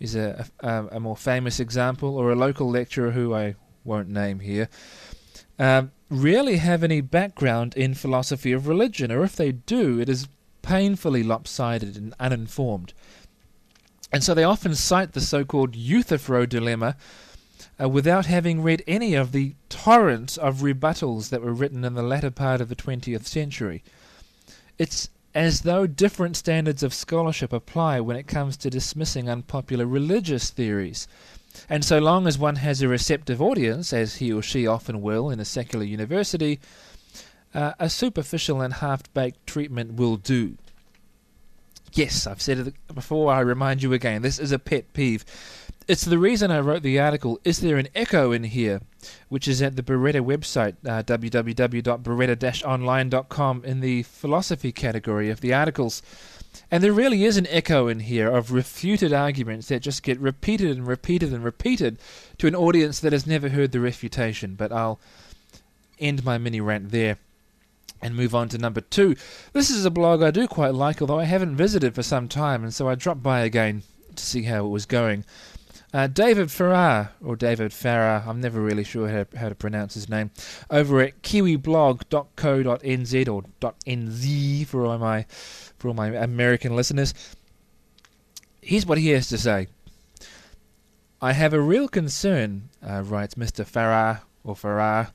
is 0.00 0.16
a, 0.16 0.46
a, 0.60 0.86
a 0.92 1.00
more 1.00 1.16
famous 1.16 1.60
example, 1.60 2.16
or 2.16 2.32
a 2.32 2.36
local 2.36 2.68
lecturer 2.68 3.12
who 3.12 3.32
I 3.32 3.54
won't 3.84 4.08
name 4.08 4.40
here, 4.40 4.68
um, 5.58 5.92
rarely 6.10 6.56
have 6.56 6.82
any 6.82 7.00
background 7.00 7.74
in 7.76 7.94
philosophy 7.94 8.50
of 8.50 8.66
religion, 8.66 9.12
or 9.12 9.22
if 9.22 9.36
they 9.36 9.52
do, 9.52 10.00
it 10.00 10.08
is 10.08 10.26
painfully 10.64 11.22
lopsided 11.22 11.96
and 11.96 12.14
uninformed. 12.18 12.94
And 14.10 14.24
so 14.24 14.32
they 14.32 14.44
often 14.44 14.74
cite 14.74 15.12
the 15.12 15.20
so 15.20 15.44
called 15.44 15.74
Euthyphro 15.74 16.46
dilemma 16.46 16.96
uh, 17.80 17.88
without 17.88 18.26
having 18.26 18.62
read 18.62 18.82
any 18.86 19.14
of 19.14 19.32
the 19.32 19.54
torrent 19.68 20.38
of 20.38 20.58
rebuttals 20.58 21.28
that 21.28 21.42
were 21.42 21.52
written 21.52 21.84
in 21.84 21.94
the 21.94 22.02
latter 22.02 22.30
part 22.30 22.60
of 22.60 22.68
the 22.68 22.76
20th 22.76 23.26
century. 23.26 23.82
It's 24.78 25.10
as 25.34 25.62
though 25.62 25.86
different 25.86 26.36
standards 26.36 26.82
of 26.82 26.94
scholarship 26.94 27.52
apply 27.52 28.00
when 28.00 28.16
it 28.16 28.28
comes 28.28 28.56
to 28.56 28.70
dismissing 28.70 29.28
unpopular 29.28 29.84
religious 29.84 30.50
theories. 30.50 31.08
And 31.68 31.84
so 31.84 31.98
long 31.98 32.26
as 32.26 32.38
one 32.38 32.56
has 32.56 32.82
a 32.82 32.88
receptive 32.88 33.42
audience, 33.42 33.92
as 33.92 34.16
he 34.16 34.32
or 34.32 34.42
she 34.42 34.66
often 34.66 35.02
will 35.02 35.30
in 35.30 35.40
a 35.40 35.44
secular 35.44 35.84
university, 35.84 36.60
uh, 37.54 37.72
a 37.78 37.88
superficial 37.88 38.60
and 38.60 38.74
half 38.74 39.12
baked 39.14 39.46
treatment 39.46 39.94
will 39.94 40.16
do. 40.16 40.56
Yes, 41.92 42.26
I've 42.26 42.42
said 42.42 42.58
it 42.58 42.74
before, 42.92 43.32
I 43.32 43.40
remind 43.40 43.82
you 43.82 43.92
again, 43.92 44.22
this 44.22 44.40
is 44.40 44.50
a 44.50 44.58
pet 44.58 44.92
peeve. 44.92 45.24
It's 45.86 46.04
the 46.04 46.18
reason 46.18 46.50
I 46.50 46.60
wrote 46.60 46.82
the 46.82 46.98
article, 46.98 47.38
Is 47.44 47.60
There 47.60 47.76
an 47.76 47.88
Echo 47.94 48.32
in 48.32 48.44
Here? 48.44 48.80
which 49.28 49.46
is 49.46 49.60
at 49.62 49.76
the 49.76 49.82
Beretta 49.82 50.24
website, 50.24 50.76
uh, 50.84 51.02
www.beretta-online.com, 51.02 53.64
in 53.64 53.80
the 53.80 54.04
philosophy 54.04 54.72
category 54.72 55.28
of 55.30 55.40
the 55.40 55.52
articles. 55.52 56.00
And 56.70 56.82
there 56.82 56.92
really 56.92 57.24
is 57.24 57.36
an 57.36 57.48
echo 57.48 57.88
in 57.88 57.98
here 58.00 58.30
of 58.30 58.52
refuted 58.52 59.12
arguments 59.12 59.68
that 59.68 59.82
just 59.82 60.02
get 60.02 60.18
repeated 60.20 60.74
and 60.76 60.86
repeated 60.86 61.30
and 61.32 61.44
repeated 61.44 61.98
to 62.38 62.46
an 62.46 62.54
audience 62.54 63.00
that 63.00 63.12
has 63.12 63.26
never 63.26 63.50
heard 63.50 63.72
the 63.72 63.80
refutation. 63.80 64.54
But 64.54 64.72
I'll 64.72 64.98
end 65.98 66.24
my 66.24 66.38
mini 66.38 66.60
rant 66.60 66.92
there 66.92 67.18
and 68.04 68.14
move 68.14 68.34
on 68.34 68.50
to 68.50 68.58
number 68.58 68.82
two. 68.82 69.16
This 69.54 69.70
is 69.70 69.86
a 69.86 69.90
blog 69.90 70.22
I 70.22 70.30
do 70.30 70.46
quite 70.46 70.74
like, 70.74 71.00
although 71.00 71.18
I 71.18 71.24
haven't 71.24 71.56
visited 71.56 71.94
for 71.94 72.02
some 72.02 72.28
time, 72.28 72.62
and 72.62 72.72
so 72.72 72.86
I 72.86 72.94
dropped 72.94 73.22
by 73.22 73.40
again 73.40 73.82
to 74.14 74.24
see 74.24 74.42
how 74.42 74.66
it 74.66 74.68
was 74.68 74.84
going. 74.84 75.24
Uh, 75.94 76.06
David 76.06 76.50
Farrar, 76.50 77.12
or 77.24 77.34
David 77.34 77.72
Farrar, 77.72 78.24
I'm 78.26 78.42
never 78.42 78.60
really 78.60 78.84
sure 78.84 79.08
how, 79.08 79.24
how 79.38 79.48
to 79.48 79.54
pronounce 79.54 79.94
his 79.94 80.10
name, 80.10 80.32
over 80.70 81.00
at 81.00 81.22
kiwiblog.co.nz 81.22 83.28
or 83.28 83.42
.nz 83.86 84.66
for 84.66 84.84
all 84.84 84.98
my 84.98 85.24
for 85.78 85.88
all 85.88 85.94
my 85.94 86.08
American 86.08 86.76
listeners. 86.76 87.14
Here's 88.60 88.84
what 88.84 88.98
he 88.98 89.08
has 89.10 89.28
to 89.28 89.38
say. 89.38 89.68
I 91.22 91.32
have 91.32 91.54
a 91.54 91.60
real 91.60 91.88
concern, 91.88 92.68
uh, 92.86 93.02
writes 93.02 93.36
Mr. 93.36 93.64
Farrar 93.64 94.20
or 94.42 94.54
Farrar, 94.54 95.10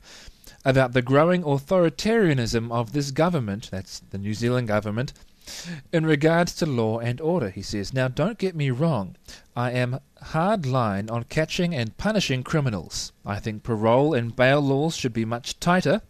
about 0.64 0.92
the 0.92 1.02
growing 1.02 1.42
authoritarianism 1.42 2.70
of 2.70 2.92
this 2.92 3.10
government, 3.10 3.68
that's 3.70 4.00
the 4.10 4.18
New 4.18 4.34
Zealand 4.34 4.68
government, 4.68 5.12
in 5.92 6.06
regards 6.06 6.54
to 6.54 6.66
law 6.66 6.98
and 6.98 7.20
order, 7.20 7.50
he 7.50 7.62
says. 7.62 7.92
Now, 7.92 8.08
don't 8.08 8.38
get 8.38 8.54
me 8.54 8.70
wrong. 8.70 9.16
I 9.56 9.72
am 9.72 10.00
hard 10.22 10.66
line 10.66 11.10
on 11.10 11.24
catching 11.24 11.74
and 11.74 11.96
punishing 11.96 12.42
criminals. 12.42 13.12
I 13.24 13.40
think 13.40 13.62
parole 13.62 14.14
and 14.14 14.36
bail 14.36 14.60
laws 14.60 14.94
should 14.96 15.12
be 15.12 15.24
much 15.24 15.58
tighter, 15.58 16.02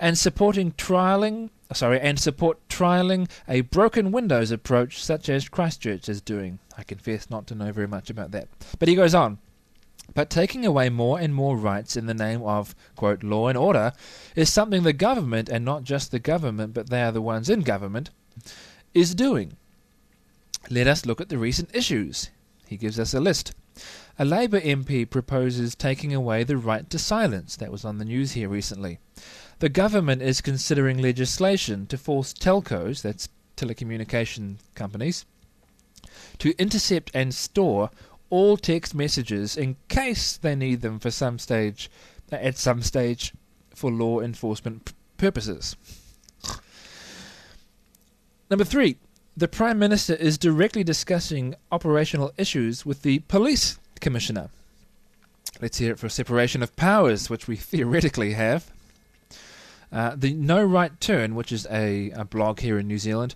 and 0.00 0.18
supporting 0.18 0.72
trialing, 0.72 1.50
sorry, 1.72 2.00
and 2.00 2.18
support 2.18 2.58
trialing 2.68 3.30
a 3.48 3.60
broken 3.60 4.10
windows 4.10 4.50
approach 4.50 5.02
such 5.02 5.28
as 5.28 5.48
Christchurch 5.48 6.08
is 6.08 6.20
doing. 6.20 6.58
I 6.76 6.82
confess 6.82 7.30
not 7.30 7.46
to 7.48 7.54
know 7.54 7.70
very 7.70 7.86
much 7.86 8.10
about 8.10 8.32
that. 8.32 8.48
But 8.78 8.88
he 8.88 8.96
goes 8.96 9.14
on. 9.14 9.38
But 10.14 10.30
taking 10.30 10.66
away 10.66 10.88
more 10.90 11.18
and 11.18 11.34
more 11.34 11.56
rights 11.56 11.96
in 11.96 12.06
the 12.06 12.14
name 12.14 12.42
of, 12.42 12.74
quote, 12.96 13.22
law 13.22 13.48
and 13.48 13.56
order 13.56 13.92
is 14.36 14.52
something 14.52 14.82
the 14.82 14.92
government, 14.92 15.48
and 15.48 15.64
not 15.64 15.84
just 15.84 16.10
the 16.10 16.18
government, 16.18 16.74
but 16.74 16.90
they 16.90 17.02
are 17.02 17.12
the 17.12 17.22
ones 17.22 17.48
in 17.48 17.60
government, 17.60 18.10
is 18.94 19.14
doing. 19.14 19.56
Let 20.70 20.86
us 20.86 21.06
look 21.06 21.20
at 21.20 21.28
the 21.28 21.38
recent 21.38 21.74
issues. 21.74 22.30
He 22.66 22.76
gives 22.76 22.98
us 22.98 23.14
a 23.14 23.20
list. 23.20 23.52
A 24.18 24.24
Labour 24.24 24.60
MP 24.60 25.08
proposes 25.08 25.74
taking 25.74 26.14
away 26.14 26.44
the 26.44 26.58
right 26.58 26.88
to 26.90 26.98
silence. 26.98 27.56
That 27.56 27.72
was 27.72 27.84
on 27.84 27.98
the 27.98 28.04
news 28.04 28.32
here 28.32 28.48
recently. 28.48 28.98
The 29.60 29.68
government 29.70 30.22
is 30.22 30.40
considering 30.40 30.98
legislation 30.98 31.86
to 31.86 31.96
force 31.96 32.34
telcos, 32.34 33.00
that's 33.00 33.28
telecommunication 33.56 34.56
companies, 34.74 35.24
to 36.38 36.54
intercept 36.58 37.10
and 37.14 37.34
store 37.34 37.90
all 38.32 38.56
text 38.56 38.94
messages 38.94 39.58
in 39.58 39.76
case 39.88 40.38
they 40.38 40.56
need 40.56 40.80
them 40.80 40.98
for 40.98 41.10
some 41.10 41.38
stage 41.38 41.90
at 42.32 42.56
some 42.56 42.80
stage 42.80 43.34
for 43.74 43.90
law 43.90 44.20
enforcement 44.20 44.94
purposes. 45.18 45.76
Number 48.50 48.64
three, 48.64 48.96
the 49.36 49.48
Prime 49.48 49.78
Minister 49.78 50.14
is 50.14 50.38
directly 50.38 50.82
discussing 50.82 51.54
operational 51.70 52.32
issues 52.38 52.86
with 52.86 53.02
the 53.02 53.18
Police 53.20 53.78
Commissioner. 54.00 54.48
Let's 55.60 55.76
hear 55.76 55.92
it 55.92 55.98
for 55.98 56.08
separation 56.08 56.62
of 56.62 56.74
powers, 56.74 57.28
which 57.28 57.46
we 57.46 57.56
theoretically 57.72 58.32
have. 58.32 58.70
Uh, 59.92 60.14
the 60.16 60.32
No 60.32 60.64
Right 60.64 60.98
Turn, 61.02 61.34
which 61.34 61.52
is 61.52 61.66
a, 61.70 62.10
a 62.12 62.24
blog 62.24 62.60
here 62.60 62.78
in 62.78 62.88
New 62.88 62.98
Zealand, 62.98 63.34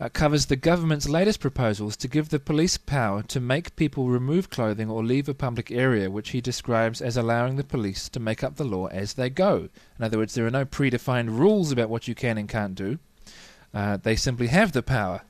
uh, 0.00 0.08
covers 0.08 0.46
the 0.46 0.56
government's 0.56 1.08
latest 1.08 1.40
proposals 1.40 1.96
to 1.98 2.08
give 2.08 2.30
the 2.30 2.40
police 2.40 2.78
power 2.78 3.22
to 3.22 3.38
make 3.38 3.76
people 3.76 4.08
remove 4.08 4.48
clothing 4.48 4.88
or 4.88 5.04
leave 5.04 5.28
a 5.28 5.34
public 5.34 5.70
area, 5.70 6.10
which 6.10 6.30
he 6.30 6.40
describes 6.40 7.02
as 7.02 7.16
allowing 7.16 7.56
the 7.56 7.64
police 7.64 8.08
to 8.08 8.18
make 8.18 8.42
up 8.42 8.56
the 8.56 8.64
law 8.64 8.86
as 8.86 9.14
they 9.14 9.28
go. 9.28 9.68
In 9.98 10.04
other 10.04 10.18
words, 10.18 10.34
there 10.34 10.46
are 10.46 10.50
no 10.50 10.64
predefined 10.64 11.38
rules 11.38 11.70
about 11.70 11.90
what 11.90 12.08
you 12.08 12.14
can 12.14 12.38
and 12.38 12.48
can't 12.48 12.74
do. 12.74 12.98
Uh, 13.74 13.98
they 13.98 14.16
simply 14.16 14.46
have 14.46 14.72
the 14.72 14.82
power. 14.82 15.22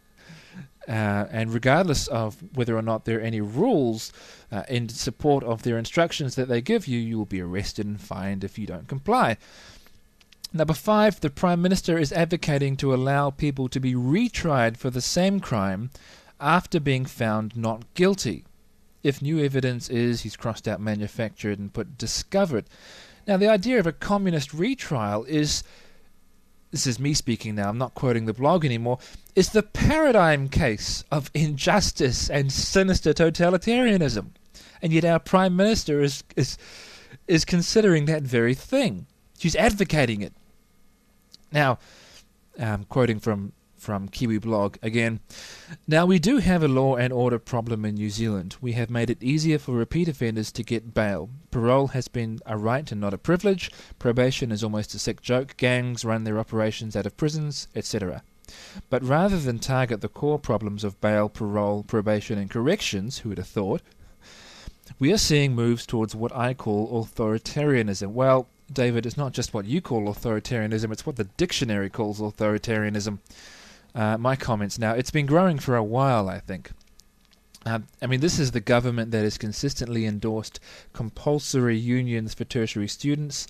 Uh, 0.88 1.26
and 1.30 1.52
regardless 1.52 2.06
of 2.08 2.36
whether 2.54 2.76
or 2.76 2.82
not 2.82 3.04
there 3.04 3.18
are 3.18 3.22
any 3.22 3.40
rules 3.40 4.12
uh, 4.50 4.62
in 4.68 4.88
support 4.88 5.44
of 5.44 5.62
their 5.62 5.78
instructions 5.78 6.36
that 6.36 6.48
they 6.48 6.60
give 6.60 6.86
you, 6.86 6.98
you 6.98 7.18
will 7.18 7.26
be 7.26 7.40
arrested 7.40 7.86
and 7.86 8.00
fined 8.00 8.42
if 8.42 8.58
you 8.58 8.66
don't 8.66 8.88
comply. 8.88 9.36
Number 10.52 10.74
five, 10.74 11.20
the 11.20 11.30
Prime 11.30 11.62
Minister 11.62 11.96
is 11.96 12.12
advocating 12.12 12.76
to 12.78 12.92
allow 12.92 13.30
people 13.30 13.68
to 13.68 13.78
be 13.78 13.94
retried 13.94 14.76
for 14.76 14.90
the 14.90 15.00
same 15.00 15.38
crime 15.38 15.90
after 16.40 16.80
being 16.80 17.04
found 17.04 17.56
not 17.56 17.84
guilty. 17.94 18.44
If 19.04 19.22
new 19.22 19.38
evidence 19.38 19.88
is, 19.88 20.22
he's 20.22 20.36
crossed 20.36 20.66
out 20.66 20.80
manufactured 20.80 21.60
and 21.60 21.72
put 21.72 21.96
discovered. 21.96 22.64
Now, 23.28 23.36
the 23.36 23.48
idea 23.48 23.78
of 23.78 23.86
a 23.86 23.92
communist 23.92 24.52
retrial 24.52 25.24
is 25.24 25.62
this 26.72 26.86
is 26.86 26.98
me 27.00 27.14
speaking 27.14 27.54
now, 27.56 27.68
I'm 27.68 27.78
not 27.78 27.94
quoting 27.94 28.26
the 28.26 28.32
blog 28.32 28.64
anymore, 28.64 28.98
is 29.34 29.50
the 29.50 29.62
paradigm 29.62 30.48
case 30.48 31.04
of 31.10 31.30
injustice 31.34 32.30
and 32.30 32.52
sinister 32.52 33.12
totalitarianism. 33.12 34.30
And 34.82 34.92
yet 34.92 35.04
our 35.04 35.18
Prime 35.18 35.56
Minister 35.56 36.00
is, 36.00 36.22
is, 36.36 36.58
is 37.26 37.44
considering 37.44 38.06
that 38.06 38.22
very 38.22 38.54
thing. 38.54 39.06
She's 39.38 39.56
advocating 39.56 40.22
it. 40.22 40.32
Now, 41.52 41.78
um, 42.58 42.84
quoting 42.84 43.18
from 43.20 43.52
from 43.80 44.08
Kiwi 44.08 44.38
Blog 44.38 44.76
again. 44.82 45.20
Now, 45.88 46.04
we 46.04 46.18
do 46.18 46.36
have 46.36 46.62
a 46.62 46.68
law 46.68 46.96
and 46.96 47.12
order 47.12 47.38
problem 47.38 47.84
in 47.86 47.94
New 47.94 48.10
Zealand. 48.10 48.56
We 48.60 48.72
have 48.72 48.90
made 48.90 49.08
it 49.08 49.22
easier 49.22 49.58
for 49.58 49.72
repeat 49.72 50.06
offenders 50.06 50.52
to 50.52 50.62
get 50.62 50.92
bail. 50.92 51.30
Parole 51.50 51.88
has 51.88 52.06
been 52.06 52.40
a 52.44 52.58
right 52.58 52.90
and 52.92 53.00
not 53.00 53.14
a 53.14 53.18
privilege. 53.18 53.70
Probation 53.98 54.52
is 54.52 54.62
almost 54.62 54.94
a 54.94 54.98
sick 54.98 55.22
joke. 55.22 55.56
Gangs 55.56 56.04
run 56.04 56.24
their 56.24 56.38
operations 56.38 56.94
out 56.94 57.06
of 57.06 57.16
prisons, 57.16 57.68
etc. 57.74 58.22
But 58.90 59.02
rather 59.02 59.38
than 59.38 59.58
target 59.58 60.02
the 60.02 60.08
core 60.08 60.38
problems 60.38 60.84
of 60.84 61.00
bail, 61.00 61.28
parole, 61.28 61.82
probation, 61.82 62.38
and 62.38 62.50
corrections, 62.50 63.18
who 63.18 63.30
would 63.30 63.38
have 63.38 63.46
thought, 63.46 63.82
we 64.98 65.12
are 65.12 65.18
seeing 65.18 65.54
moves 65.54 65.86
towards 65.86 66.14
what 66.14 66.34
I 66.34 66.52
call 66.52 67.04
authoritarianism. 67.04 68.08
Well, 68.08 68.48
David, 68.72 69.06
it's 69.06 69.16
not 69.16 69.32
just 69.32 69.52
what 69.52 69.66
you 69.66 69.80
call 69.80 70.12
authoritarianism, 70.12 70.92
it's 70.92 71.06
what 71.06 71.16
the 71.16 71.24
dictionary 71.24 71.90
calls 71.90 72.20
authoritarianism 72.20 73.18
uh, 73.94 74.16
my 74.16 74.36
comments 74.36 74.78
now. 74.78 74.92
It's 74.92 75.10
been 75.10 75.26
growing 75.26 75.58
for 75.58 75.76
a 75.76 75.82
while, 75.82 76.28
I 76.28 76.38
think. 76.38 76.70
Uh, 77.66 77.80
I 78.00 78.06
mean, 78.06 78.20
this 78.20 78.38
is 78.38 78.52
the 78.52 78.60
government 78.60 79.10
that 79.10 79.22
has 79.22 79.36
consistently 79.36 80.06
endorsed 80.06 80.60
compulsory 80.92 81.76
unions 81.76 82.32
for 82.32 82.44
tertiary 82.44 82.88
students. 82.88 83.46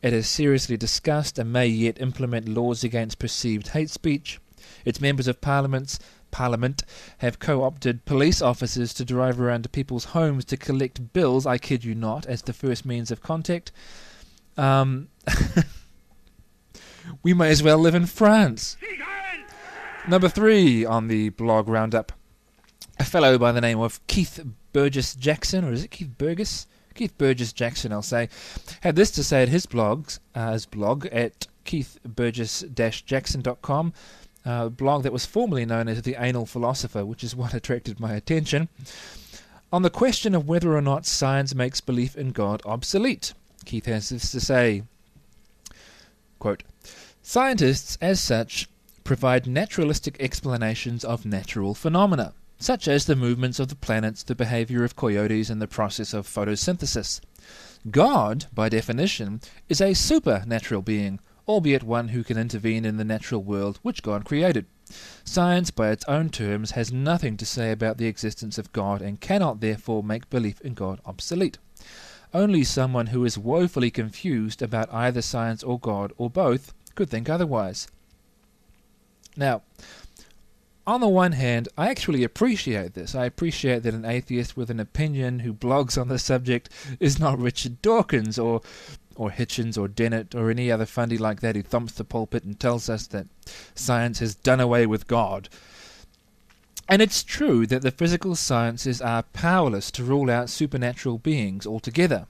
It 0.00 0.12
has 0.12 0.28
seriously 0.28 0.76
discussed 0.76 1.38
and 1.38 1.52
may 1.52 1.66
yet 1.66 2.00
implement 2.00 2.48
laws 2.48 2.84
against 2.84 3.18
perceived 3.18 3.68
hate 3.68 3.90
speech. 3.90 4.38
Its 4.84 5.00
members 5.00 5.26
of 5.26 5.40
parliaments, 5.40 5.98
parliament 6.30 6.84
have 7.18 7.40
co-opted 7.40 8.04
police 8.04 8.40
officers 8.40 8.94
to 8.94 9.04
drive 9.04 9.40
around 9.40 9.62
to 9.62 9.68
people's 9.68 10.06
homes 10.06 10.44
to 10.44 10.56
collect 10.56 11.12
bills, 11.12 11.44
I 11.44 11.58
kid 11.58 11.84
you 11.84 11.96
not, 11.96 12.26
as 12.26 12.42
the 12.42 12.52
first 12.52 12.86
means 12.86 13.10
of 13.10 13.22
contact. 13.22 13.72
Um, 14.56 15.08
we 17.22 17.34
may 17.34 17.50
as 17.50 17.62
well 17.62 17.78
live 17.78 17.94
in 17.94 18.06
France. 18.06 18.76
Number 20.08 20.28
three 20.28 20.84
on 20.84 21.06
the 21.08 21.28
blog 21.30 21.68
roundup, 21.68 22.12
a 22.98 23.04
fellow 23.04 23.38
by 23.38 23.52
the 23.52 23.60
name 23.60 23.78
of 23.78 24.04
Keith 24.08 24.44
Burgess 24.72 25.14
Jackson, 25.14 25.64
or 25.64 25.72
is 25.72 25.84
it 25.84 25.92
Keith 25.92 26.18
Burgess? 26.18 26.66
Keith 26.94 27.16
Burgess 27.16 27.52
Jackson, 27.52 27.92
I'll 27.92 28.02
say, 28.02 28.28
had 28.80 28.96
this 28.96 29.12
to 29.12 29.22
say 29.24 29.42
at 29.42 29.48
his 29.48 29.64
blogs, 29.66 30.18
uh, 30.34 30.52
his 30.52 30.66
blog 30.66 31.06
at 31.06 31.46
keithburgess-jackson.com. 31.64 33.92
a 34.44 34.68
blog 34.68 35.04
that 35.04 35.12
was 35.12 35.24
formerly 35.24 35.64
known 35.64 35.86
as 35.88 36.02
the 36.02 36.16
Anal 36.18 36.46
Philosopher, 36.46 37.06
which 37.06 37.22
is 37.22 37.36
what 37.36 37.54
attracted 37.54 38.00
my 38.00 38.14
attention, 38.14 38.68
on 39.72 39.82
the 39.82 39.90
question 39.90 40.34
of 40.34 40.48
whether 40.48 40.76
or 40.76 40.82
not 40.82 41.06
science 41.06 41.54
makes 41.54 41.80
belief 41.80 42.16
in 42.16 42.32
God 42.32 42.60
obsolete. 42.66 43.34
Keith 43.62 43.86
has 43.86 44.08
this 44.08 44.30
to 44.32 44.40
say 44.40 44.82
quote, 46.42 46.64
Scientists, 47.22 47.96
as 48.00 48.18
such, 48.18 48.68
provide 49.04 49.46
naturalistic 49.46 50.16
explanations 50.18 51.04
of 51.04 51.24
natural 51.24 51.72
phenomena, 51.72 52.34
such 52.58 52.88
as 52.88 53.04
the 53.04 53.14
movements 53.14 53.60
of 53.60 53.68
the 53.68 53.76
planets, 53.76 54.24
the 54.24 54.34
behavior 54.34 54.82
of 54.82 54.96
coyotes, 54.96 55.50
and 55.50 55.62
the 55.62 55.68
process 55.68 56.12
of 56.12 56.26
photosynthesis. 56.26 57.20
God, 57.92 58.46
by 58.52 58.68
definition, 58.68 59.40
is 59.68 59.80
a 59.80 59.94
supernatural 59.94 60.82
being, 60.82 61.20
albeit 61.46 61.84
one 61.84 62.08
who 62.08 62.24
can 62.24 62.36
intervene 62.36 62.84
in 62.84 62.96
the 62.96 63.04
natural 63.04 63.44
world 63.44 63.78
which 63.82 64.02
God 64.02 64.24
created. 64.24 64.66
Science, 65.24 65.70
by 65.70 65.90
its 65.90 66.04
own 66.08 66.28
terms, 66.28 66.72
has 66.72 66.92
nothing 66.92 67.36
to 67.36 67.46
say 67.46 67.70
about 67.70 67.98
the 67.98 68.06
existence 68.06 68.58
of 68.58 68.72
God 68.72 69.00
and 69.00 69.20
cannot 69.20 69.60
therefore 69.60 70.02
make 70.02 70.28
belief 70.28 70.60
in 70.62 70.74
God 70.74 71.00
obsolete. 71.06 71.58
Only 72.34 72.64
someone 72.64 73.08
who 73.08 73.24
is 73.24 73.36
woefully 73.36 73.90
confused 73.90 74.62
about 74.62 74.92
either 74.92 75.22
science 75.22 75.62
or 75.62 75.78
God, 75.78 76.12
or 76.16 76.30
both, 76.30 76.72
could 76.94 77.10
think 77.10 77.28
otherwise. 77.28 77.88
Now, 79.36 79.62
on 80.86 81.00
the 81.00 81.08
one 81.08 81.32
hand, 81.32 81.68
I 81.78 81.88
actually 81.88 82.24
appreciate 82.24 82.94
this. 82.94 83.14
I 83.14 83.24
appreciate 83.24 83.82
that 83.84 83.94
an 83.94 84.04
atheist 84.04 84.56
with 84.56 84.70
an 84.70 84.80
opinion 84.80 85.40
who 85.40 85.54
blogs 85.54 86.00
on 86.00 86.08
the 86.08 86.18
subject 86.18 86.68
is 86.98 87.20
not 87.20 87.38
Richard 87.38 87.80
Dawkins 87.82 88.38
or 88.38 88.62
or 89.14 89.30
Hitchens 89.30 89.76
or 89.76 89.88
Dennett 89.88 90.34
or 90.34 90.50
any 90.50 90.70
other 90.70 90.86
fundy 90.86 91.18
like 91.18 91.40
that 91.40 91.54
who 91.54 91.62
thumps 91.62 91.92
the 91.92 92.04
pulpit 92.04 92.44
and 92.44 92.58
tells 92.58 92.88
us 92.88 93.06
that 93.08 93.26
science 93.74 94.20
has 94.20 94.34
done 94.34 94.58
away 94.58 94.86
with 94.86 95.06
God. 95.06 95.48
And 96.92 97.00
it's 97.00 97.22
true 97.22 97.66
that 97.68 97.80
the 97.80 97.90
physical 97.90 98.34
sciences 98.34 99.00
are 99.00 99.22
powerless 99.22 99.90
to 99.92 100.04
rule 100.04 100.30
out 100.30 100.50
supernatural 100.50 101.16
beings 101.16 101.66
altogether, 101.66 102.26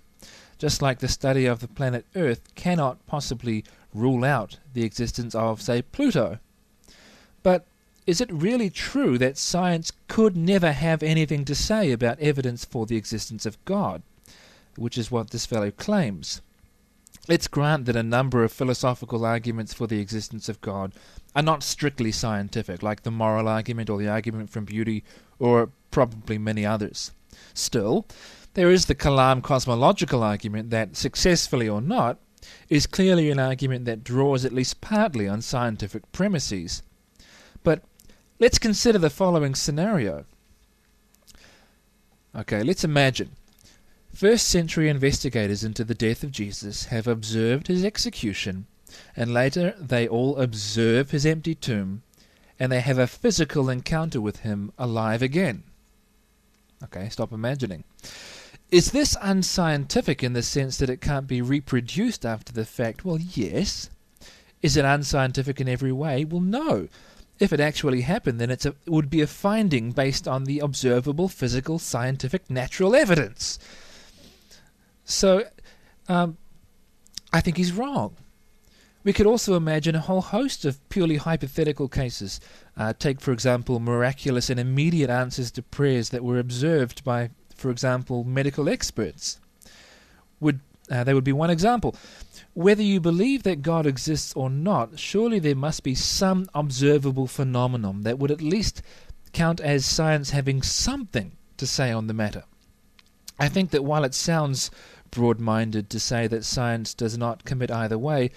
just 0.56 0.80
like 0.80 1.00
the 1.00 1.08
study 1.08 1.46
of 1.46 1.58
the 1.58 1.66
planet 1.66 2.06
Earth 2.14 2.54
cannot 2.54 3.04
possibly 3.08 3.64
rule 3.92 4.24
out 4.24 4.58
the 4.72 4.84
existence 4.84 5.34
of, 5.34 5.60
say, 5.60 5.82
Pluto. 5.82 6.38
But 7.42 7.66
is 8.06 8.20
it 8.20 8.32
really 8.32 8.70
true 8.70 9.18
that 9.18 9.36
science 9.36 9.90
could 10.06 10.36
never 10.36 10.70
have 10.70 11.02
anything 11.02 11.44
to 11.46 11.56
say 11.56 11.90
about 11.90 12.20
evidence 12.20 12.64
for 12.64 12.86
the 12.86 12.96
existence 12.96 13.44
of 13.44 13.58
God? 13.64 14.02
Which 14.76 14.96
is 14.96 15.10
what 15.10 15.30
this 15.30 15.44
fellow 15.44 15.72
claims. 15.72 16.40
Let's 17.28 17.48
grant 17.48 17.86
that 17.86 17.96
a 17.96 18.02
number 18.04 18.44
of 18.44 18.52
philosophical 18.52 19.24
arguments 19.24 19.74
for 19.74 19.88
the 19.88 19.98
existence 19.98 20.48
of 20.48 20.60
God 20.60 20.92
are 21.34 21.42
not 21.42 21.62
strictly 21.62 22.12
scientific, 22.12 22.82
like 22.82 23.02
the 23.02 23.10
moral 23.10 23.48
argument 23.48 23.88
or 23.88 23.98
the 23.98 24.08
argument 24.08 24.50
from 24.50 24.64
beauty, 24.64 25.04
or 25.38 25.70
probably 25.90 26.38
many 26.38 26.64
others. 26.64 27.12
Still, 27.54 28.06
there 28.54 28.70
is 28.70 28.86
the 28.86 28.94
Kalam 28.94 29.42
cosmological 29.42 30.22
argument 30.22 30.70
that, 30.70 30.96
successfully 30.96 31.68
or 31.68 31.80
not, 31.80 32.18
is 32.68 32.86
clearly 32.86 33.30
an 33.30 33.38
argument 33.38 33.84
that 33.84 34.04
draws 34.04 34.44
at 34.44 34.52
least 34.52 34.80
partly 34.80 35.28
on 35.28 35.40
scientific 35.40 36.10
premises. 36.12 36.82
But 37.62 37.82
let's 38.38 38.58
consider 38.58 38.98
the 38.98 39.10
following 39.10 39.54
scenario. 39.54 40.24
Okay, 42.34 42.62
let's 42.62 42.84
imagine 42.84 43.30
First 44.14 44.48
century 44.48 44.90
investigators 44.90 45.64
into 45.64 45.84
the 45.84 45.94
death 45.94 46.22
of 46.22 46.30
Jesus 46.30 46.84
have 46.86 47.06
observed 47.06 47.68
his 47.68 47.82
execution, 47.82 48.66
and 49.16 49.32
later 49.32 49.74
they 49.78 50.06
all 50.08 50.38
observe 50.38 51.10
his 51.10 51.26
empty 51.26 51.54
tomb, 51.54 52.02
and 52.58 52.70
they 52.70 52.80
have 52.80 52.98
a 52.98 53.06
physical 53.06 53.68
encounter 53.68 54.20
with 54.20 54.40
him 54.40 54.72
alive 54.78 55.22
again. 55.22 55.64
Okay, 56.84 57.08
stop 57.08 57.32
imagining. 57.32 57.84
Is 58.70 58.92
this 58.92 59.16
unscientific 59.20 60.22
in 60.22 60.32
the 60.32 60.42
sense 60.42 60.78
that 60.78 60.88
it 60.88 61.00
can't 61.00 61.26
be 61.26 61.42
reproduced 61.42 62.24
after 62.24 62.52
the 62.52 62.64
fact? 62.64 63.04
Well, 63.04 63.18
yes. 63.18 63.90
Is 64.62 64.76
it 64.76 64.84
unscientific 64.84 65.60
in 65.60 65.68
every 65.68 65.92
way? 65.92 66.24
Well, 66.24 66.40
no. 66.40 66.88
If 67.38 67.52
it 67.52 67.60
actually 67.60 68.02
happened, 68.02 68.40
then 68.40 68.50
a, 68.50 68.54
it 68.54 68.76
would 68.86 69.10
be 69.10 69.20
a 69.20 69.26
finding 69.26 69.90
based 69.90 70.26
on 70.26 70.44
the 70.44 70.60
observable, 70.60 71.28
physical, 71.28 71.78
scientific, 71.78 72.48
natural 72.48 72.94
evidence. 72.94 73.58
So 75.04 75.44
um, 76.08 76.38
I 77.32 77.40
think 77.40 77.56
he's 77.56 77.72
wrong. 77.72 78.16
We 79.04 79.12
could 79.12 79.26
also 79.26 79.54
imagine 79.54 79.94
a 79.94 80.00
whole 80.00 80.20
host 80.20 80.64
of 80.64 80.86
purely 80.88 81.16
hypothetical 81.16 81.88
cases. 81.88 82.40
Uh, 82.76 82.92
take, 82.96 83.20
for 83.20 83.32
example, 83.32 83.80
miraculous 83.80 84.48
and 84.48 84.60
immediate 84.60 85.10
answers 85.10 85.50
to 85.52 85.62
prayers 85.62 86.10
that 86.10 86.24
were 86.24 86.38
observed 86.38 87.02
by, 87.02 87.30
for 87.56 87.70
example, 87.70 88.22
medical 88.24 88.68
experts. 88.68 89.40
Would 90.40 90.60
uh, 90.90 91.04
they 91.04 91.14
would 91.14 91.24
be 91.24 91.32
one 91.32 91.50
example. 91.50 91.94
Whether 92.54 92.82
you 92.82 93.00
believe 93.00 93.44
that 93.44 93.62
God 93.62 93.86
exists 93.86 94.34
or 94.34 94.50
not, 94.50 94.98
surely 94.98 95.38
there 95.38 95.54
must 95.56 95.82
be 95.82 95.94
some 95.94 96.48
observable 96.54 97.26
phenomenon 97.26 98.02
that 98.02 98.18
would 98.18 98.30
at 98.30 98.42
least 98.42 98.82
count 99.32 99.60
as 99.60 99.86
science 99.86 100.30
having 100.30 100.60
something 100.60 101.32
to 101.56 101.66
say 101.66 101.90
on 101.90 102.08
the 102.08 102.14
matter. 102.14 102.44
I 103.38 103.48
think 103.48 103.70
that 103.70 103.84
while 103.84 104.04
it 104.04 104.14
sounds 104.14 104.70
broad 105.10 105.40
minded 105.40 105.88
to 105.90 106.00
say 106.00 106.26
that 106.26 106.44
science 106.44 106.92
does 106.94 107.16
not 107.16 107.44
commit 107.44 107.70
either 107.70 107.98
way, 107.98 108.30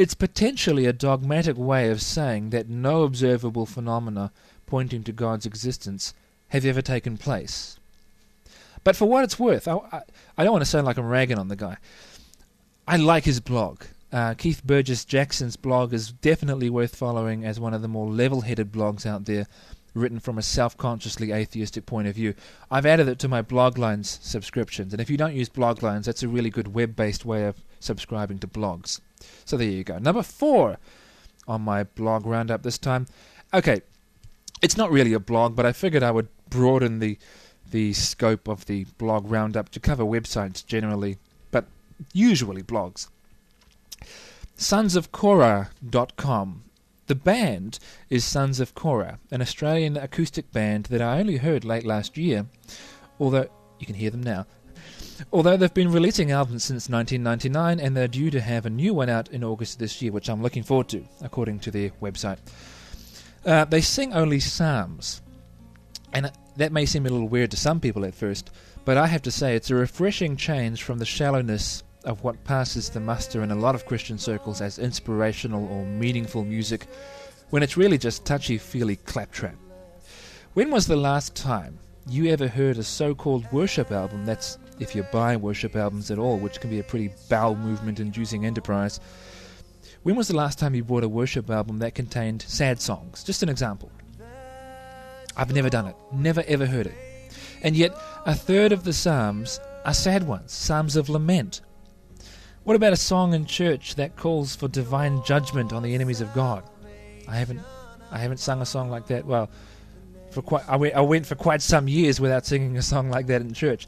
it's 0.00 0.14
potentially 0.14 0.86
a 0.86 0.94
dogmatic 0.94 1.58
way 1.58 1.90
of 1.90 2.00
saying 2.00 2.48
that 2.48 2.70
no 2.70 3.02
observable 3.02 3.66
phenomena 3.66 4.32
pointing 4.64 5.04
to 5.04 5.12
God's 5.12 5.44
existence 5.44 6.14
have 6.48 6.64
ever 6.64 6.80
taken 6.80 7.18
place. 7.18 7.78
But 8.82 8.96
for 8.96 9.04
what 9.04 9.24
it's 9.24 9.38
worth, 9.38 9.68
I, 9.68 9.74
I, 9.92 10.00
I 10.38 10.44
don't 10.44 10.52
want 10.52 10.64
to 10.64 10.70
sound 10.70 10.86
like 10.86 10.96
I'm 10.96 11.06
ragging 11.06 11.38
on 11.38 11.48
the 11.48 11.54
guy. 11.54 11.76
I 12.88 12.96
like 12.96 13.24
his 13.24 13.40
blog. 13.40 13.82
Uh, 14.10 14.32
Keith 14.32 14.64
Burgess 14.64 15.04
Jackson's 15.04 15.56
blog 15.56 15.92
is 15.92 16.12
definitely 16.12 16.70
worth 16.70 16.96
following 16.96 17.44
as 17.44 17.60
one 17.60 17.74
of 17.74 17.82
the 17.82 17.86
more 17.86 18.08
level 18.08 18.40
headed 18.40 18.72
blogs 18.72 19.04
out 19.04 19.26
there 19.26 19.46
written 19.92 20.18
from 20.18 20.38
a 20.38 20.42
self 20.42 20.78
consciously 20.78 21.30
atheistic 21.30 21.84
point 21.84 22.08
of 22.08 22.14
view. 22.14 22.32
I've 22.70 22.86
added 22.86 23.06
it 23.06 23.18
to 23.18 23.28
my 23.28 23.42
Bloglines 23.42 24.18
subscriptions, 24.22 24.94
and 24.94 25.00
if 25.02 25.10
you 25.10 25.18
don't 25.18 25.36
use 25.36 25.50
Bloglines, 25.50 26.04
that's 26.04 26.22
a 26.22 26.28
really 26.28 26.48
good 26.48 26.72
web 26.72 26.96
based 26.96 27.26
way 27.26 27.44
of 27.44 27.62
subscribing 27.80 28.38
to 28.38 28.46
blogs. 28.46 29.00
So 29.44 29.56
there 29.56 29.68
you 29.68 29.84
go. 29.84 29.98
Number 29.98 30.22
four 30.22 30.78
on 31.46 31.62
my 31.62 31.84
blog 31.84 32.26
roundup 32.26 32.62
this 32.62 32.78
time. 32.78 33.06
Okay, 33.52 33.82
it's 34.62 34.76
not 34.76 34.90
really 34.90 35.12
a 35.12 35.20
blog, 35.20 35.56
but 35.56 35.66
I 35.66 35.72
figured 35.72 36.02
I 36.02 36.10
would 36.10 36.28
broaden 36.48 36.98
the 36.98 37.18
the 37.70 37.92
scope 37.92 38.48
of 38.48 38.66
the 38.66 38.84
blog 38.98 39.30
roundup 39.30 39.68
to 39.70 39.78
cover 39.78 40.02
websites 40.02 40.66
generally, 40.66 41.18
but 41.52 41.66
usually 42.12 42.62
blogs. 42.62 43.06
Sons 44.56 44.96
Sonsofkorah.com 44.96 46.64
the 47.10 47.14
band 47.16 47.80
is 48.08 48.24
Sons 48.24 48.60
of 48.60 48.76
Korah, 48.76 49.18
an 49.32 49.42
Australian 49.42 49.96
acoustic 49.96 50.52
band 50.52 50.84
that 50.84 51.02
I 51.02 51.18
only 51.18 51.38
heard 51.38 51.64
late 51.64 51.84
last 51.84 52.16
year, 52.16 52.46
although 53.18 53.48
you 53.80 53.86
can 53.86 53.96
hear 53.96 54.10
them 54.10 54.22
now. 54.22 54.46
Although 55.32 55.56
they've 55.56 55.72
been 55.72 55.92
releasing 55.92 56.30
albums 56.30 56.64
since 56.64 56.88
1999 56.88 57.80
and 57.80 57.96
they're 57.96 58.08
due 58.08 58.30
to 58.30 58.40
have 58.40 58.66
a 58.66 58.70
new 58.70 58.94
one 58.94 59.08
out 59.08 59.28
in 59.28 59.44
August 59.44 59.78
this 59.78 60.00
year, 60.00 60.12
which 60.12 60.28
I'm 60.28 60.42
looking 60.42 60.62
forward 60.62 60.88
to, 60.88 61.04
according 61.20 61.60
to 61.60 61.70
their 61.70 61.90
website. 62.02 62.38
Uh, 63.44 63.64
they 63.64 63.80
sing 63.80 64.12
only 64.12 64.40
psalms, 64.40 65.22
and 66.12 66.30
that 66.56 66.72
may 66.72 66.84
seem 66.84 67.06
a 67.06 67.10
little 67.10 67.28
weird 67.28 67.50
to 67.52 67.56
some 67.56 67.80
people 67.80 68.04
at 68.04 68.14
first, 68.14 68.50
but 68.84 68.96
I 68.96 69.06
have 69.06 69.22
to 69.22 69.30
say 69.30 69.54
it's 69.54 69.70
a 69.70 69.74
refreshing 69.74 70.36
change 70.36 70.82
from 70.82 70.98
the 70.98 71.06
shallowness 71.06 71.82
of 72.04 72.22
what 72.22 72.44
passes 72.44 72.90
the 72.90 73.00
muster 73.00 73.42
in 73.42 73.50
a 73.50 73.54
lot 73.54 73.74
of 73.74 73.86
Christian 73.86 74.18
circles 74.18 74.60
as 74.60 74.78
inspirational 74.78 75.66
or 75.68 75.84
meaningful 75.84 76.44
music, 76.44 76.86
when 77.50 77.62
it's 77.62 77.76
really 77.76 77.98
just 77.98 78.24
touchy 78.24 78.58
feely 78.58 78.96
claptrap. 78.96 79.56
When 80.54 80.70
was 80.70 80.86
the 80.86 80.96
last 80.96 81.34
time 81.34 81.78
you 82.08 82.30
ever 82.30 82.48
heard 82.48 82.78
a 82.78 82.82
so 82.82 83.14
called 83.14 83.50
worship 83.52 83.90
album 83.90 84.24
that's, 84.24 84.58
if 84.78 84.94
you 84.94 85.02
buy 85.04 85.36
worship 85.36 85.76
albums 85.76 86.10
at 86.10 86.18
all, 86.18 86.38
which 86.38 86.60
can 86.60 86.70
be 86.70 86.80
a 86.80 86.84
pretty 86.84 87.12
bowel 87.28 87.56
movement 87.56 88.00
inducing 88.00 88.46
enterprise? 88.46 89.00
When 90.02 90.16
was 90.16 90.28
the 90.28 90.36
last 90.36 90.58
time 90.58 90.74
you 90.74 90.84
bought 90.84 91.04
a 91.04 91.08
worship 91.08 91.50
album 91.50 91.78
that 91.78 91.94
contained 91.94 92.42
sad 92.42 92.80
songs? 92.80 93.22
Just 93.22 93.42
an 93.42 93.48
example. 93.48 93.90
I've 95.36 95.54
never 95.54 95.70
done 95.70 95.86
it, 95.86 95.96
never 96.12 96.42
ever 96.46 96.66
heard 96.66 96.86
it. 96.86 96.94
And 97.62 97.76
yet, 97.76 97.92
a 98.26 98.34
third 98.34 98.72
of 98.72 98.84
the 98.84 98.92
Psalms 98.92 99.60
are 99.84 99.94
sad 99.94 100.26
ones, 100.26 100.52
Psalms 100.52 100.96
of 100.96 101.08
lament, 101.08 101.60
what 102.64 102.76
about 102.76 102.92
a 102.92 102.96
song 102.96 103.32
in 103.32 103.46
church 103.46 103.94
that 103.94 104.16
calls 104.16 104.54
for 104.54 104.68
divine 104.68 105.22
judgment 105.24 105.72
on 105.72 105.82
the 105.82 105.94
enemies 105.94 106.20
of 106.20 106.32
God? 106.34 106.62
I 107.26 107.36
haven't, 107.36 107.60
I 108.10 108.18
haven't 108.18 108.36
sung 108.36 108.60
a 108.60 108.66
song 108.66 108.90
like 108.90 109.06
that. 109.06 109.24
Well, 109.24 109.48
for 110.30 110.42
quite, 110.42 110.68
I 110.68 110.76
went, 110.76 110.94
I 110.94 111.00
went 111.00 111.26
for 111.26 111.34
quite 111.34 111.62
some 111.62 111.88
years 111.88 112.20
without 112.20 112.46
singing 112.46 112.76
a 112.76 112.82
song 112.82 113.10
like 113.10 113.26
that 113.26 113.40
in 113.40 113.52
church. 113.52 113.86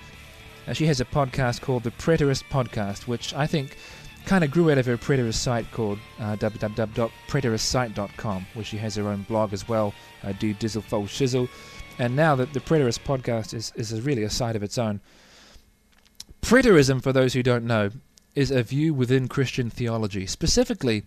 Uh, 0.67 0.73
she 0.73 0.85
has 0.85 1.01
a 1.01 1.05
podcast 1.05 1.61
called 1.61 1.83
the 1.83 1.91
Preterist 1.91 2.43
Podcast, 2.49 3.07
which 3.07 3.33
I 3.33 3.45
think 3.45 3.77
kind 4.25 4.43
of 4.43 4.51
grew 4.51 4.71
out 4.71 4.77
of 4.77 4.85
her 4.85 4.97
Preterist 4.97 5.35
site 5.35 5.71
called 5.71 5.99
uh, 6.19 6.35
www.preteristsite.com, 6.37 8.45
where 8.53 8.65
she 8.65 8.77
has 8.77 8.95
her 8.95 9.07
own 9.07 9.23
blog 9.23 9.53
as 9.53 9.67
well, 9.67 9.93
uh, 10.23 10.33
Do 10.33 10.53
Dizzle 10.53 10.83
Fold 10.83 11.07
Shizzle. 11.07 11.49
And 11.99 12.15
now 12.15 12.35
that 12.35 12.53
the 12.53 12.59
Preterist 12.59 13.03
podcast 13.03 13.53
is, 13.53 13.71
is 13.75 14.01
really 14.01 14.23
a 14.23 14.29
site 14.29 14.55
of 14.55 14.63
its 14.63 14.77
own. 14.77 15.01
Preterism, 16.41 17.01
for 17.01 17.13
those 17.13 17.33
who 17.33 17.43
don't 17.43 17.65
know, 17.65 17.91
is 18.35 18.51
a 18.51 18.63
view 18.63 18.93
within 18.93 19.27
Christian 19.27 19.69
theology. 19.69 20.25
Specifically, 20.25 21.03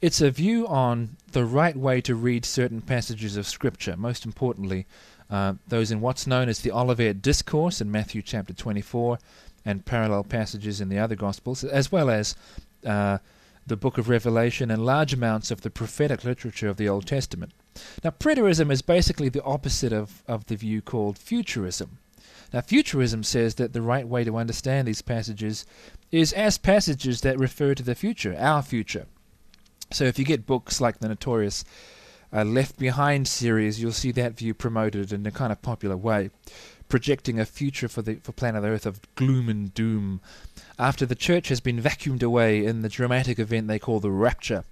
it's 0.00 0.20
a 0.20 0.30
view 0.30 0.66
on 0.68 1.16
the 1.32 1.44
right 1.44 1.76
way 1.76 2.00
to 2.02 2.14
read 2.14 2.44
certain 2.44 2.80
passages 2.80 3.36
of 3.36 3.46
Scripture, 3.46 3.96
most 3.96 4.24
importantly, 4.24 4.86
uh, 5.28 5.54
those 5.68 5.90
in 5.90 6.00
what's 6.00 6.26
known 6.26 6.48
as 6.48 6.60
the 6.60 6.72
Olivet 6.72 7.22
Discourse 7.22 7.80
in 7.80 7.90
Matthew 7.90 8.22
chapter 8.22 8.52
24 8.52 9.18
and 9.64 9.84
parallel 9.84 10.24
passages 10.24 10.80
in 10.80 10.88
the 10.88 10.98
other 10.98 11.16
Gospels, 11.16 11.64
as 11.64 11.92
well 11.92 12.10
as 12.10 12.34
uh, 12.84 13.18
the 13.66 13.76
book 13.76 13.98
of 13.98 14.08
Revelation 14.08 14.70
and 14.70 14.84
large 14.84 15.12
amounts 15.12 15.50
of 15.50 15.60
the 15.60 15.70
prophetic 15.70 16.24
literature 16.24 16.68
of 16.68 16.76
the 16.76 16.88
Old 16.88 17.06
Testament. 17.06 17.52
Now, 18.02 18.10
preterism 18.10 18.70
is 18.70 18.82
basically 18.82 19.28
the 19.28 19.44
opposite 19.44 19.92
of, 19.92 20.22
of 20.26 20.46
the 20.46 20.56
view 20.56 20.82
called 20.82 21.18
futurism. 21.18 21.98
Now, 22.52 22.62
futurism 22.62 23.22
says 23.22 23.54
that 23.56 23.72
the 23.72 23.82
right 23.82 24.08
way 24.08 24.24
to 24.24 24.36
understand 24.36 24.88
these 24.88 25.02
passages 25.02 25.66
is 26.10 26.32
as 26.32 26.58
passages 26.58 27.20
that 27.20 27.38
refer 27.38 27.74
to 27.74 27.82
the 27.82 27.94
future, 27.94 28.34
our 28.38 28.62
future. 28.62 29.06
So, 29.92 30.04
if 30.04 30.18
you 30.18 30.24
get 30.24 30.46
books 30.46 30.80
like 30.80 30.98
the 30.98 31.08
notorious 31.08 31.64
uh, 32.32 32.44
Left 32.44 32.78
Behind 32.78 33.26
series, 33.26 33.80
you'll 33.80 33.92
see 33.92 34.12
that 34.12 34.36
view 34.36 34.54
promoted 34.54 35.12
in 35.12 35.26
a 35.26 35.30
kind 35.30 35.52
of 35.52 35.62
popular 35.62 35.96
way, 35.96 36.30
projecting 36.88 37.40
a 37.40 37.44
future 37.44 37.88
for 37.88 38.02
the 38.02 38.16
for 38.16 38.32
planet 38.32 38.64
Earth 38.64 38.86
of 38.86 39.00
gloom 39.14 39.48
and 39.48 39.74
doom, 39.74 40.20
after 40.78 41.04
the 41.04 41.14
church 41.14 41.48
has 41.48 41.60
been 41.60 41.80
vacuumed 41.80 42.22
away 42.22 42.64
in 42.64 42.82
the 42.82 42.88
dramatic 42.88 43.38
event 43.38 43.68
they 43.68 43.78
call 43.78 44.00
the 44.00 44.10
rapture, 44.10 44.64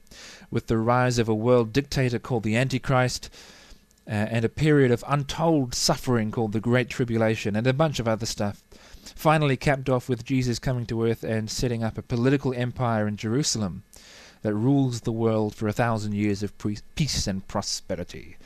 with 0.51 0.67
the 0.67 0.79
rise 0.79 1.19
of 1.19 1.29
a 1.29 1.35
world 1.35 1.73
dictator 1.73 2.19
called 2.19 2.43
the 2.43 2.57
Antichrist, 2.57 3.31
uh, 4.07 4.13
and 4.13 4.45
a 4.45 4.49
period 4.49 4.91
of 4.91 5.05
untold 5.07 5.75
suffering 5.75 6.31
called 6.31 6.53
the 6.53 6.61
Great 6.61 6.89
Tribulation, 6.89 7.57
and 7.57 7.67
a 7.67 7.73
bunch 7.73 7.99
of 7.99 8.09
other 8.09 8.27
stuff. 8.27 8.63
Finally, 9.15 9.57
capped 9.57 9.89
off 9.89 10.09
with 10.09 10.25
Jesus 10.25 10.59
coming 10.59 10.87
to 10.87 11.05
earth 11.05 11.25
and 11.25 11.51
setting 11.51 11.83
up 11.83 11.99
a 11.99 12.03
political 12.03 12.55
empire 12.55 13.09
in 13.09 13.17
Jerusalem 13.17 13.83
that 14.43 14.55
rules 14.55 15.03
the 15.03 15.13
world 15.13 15.55
for 15.55 15.69
a 15.69 15.73
thousand 15.73 16.15
years 16.15 16.43
of 16.43 16.57
pre- 16.59 16.79
peace 16.95 17.27
and 17.27 17.47
prosperity. 17.49 18.37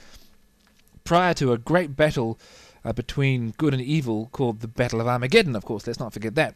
Prior 1.05 1.35
to 1.35 1.53
a 1.53 1.59
great 1.59 1.97
battle 1.97 2.39
uh, 2.85 2.93
between 2.93 3.55
good 3.59 3.75
and 3.75 3.83
evil 3.83 4.29
called 4.33 4.61
the 4.61 4.69
Battle 4.69 5.01
of 5.01 5.07
Armageddon, 5.07 5.57
of 5.57 5.65
course, 5.65 5.87
let's 5.87 6.01
not 6.01 6.13
forget 6.13 6.35
that. 6.35 6.55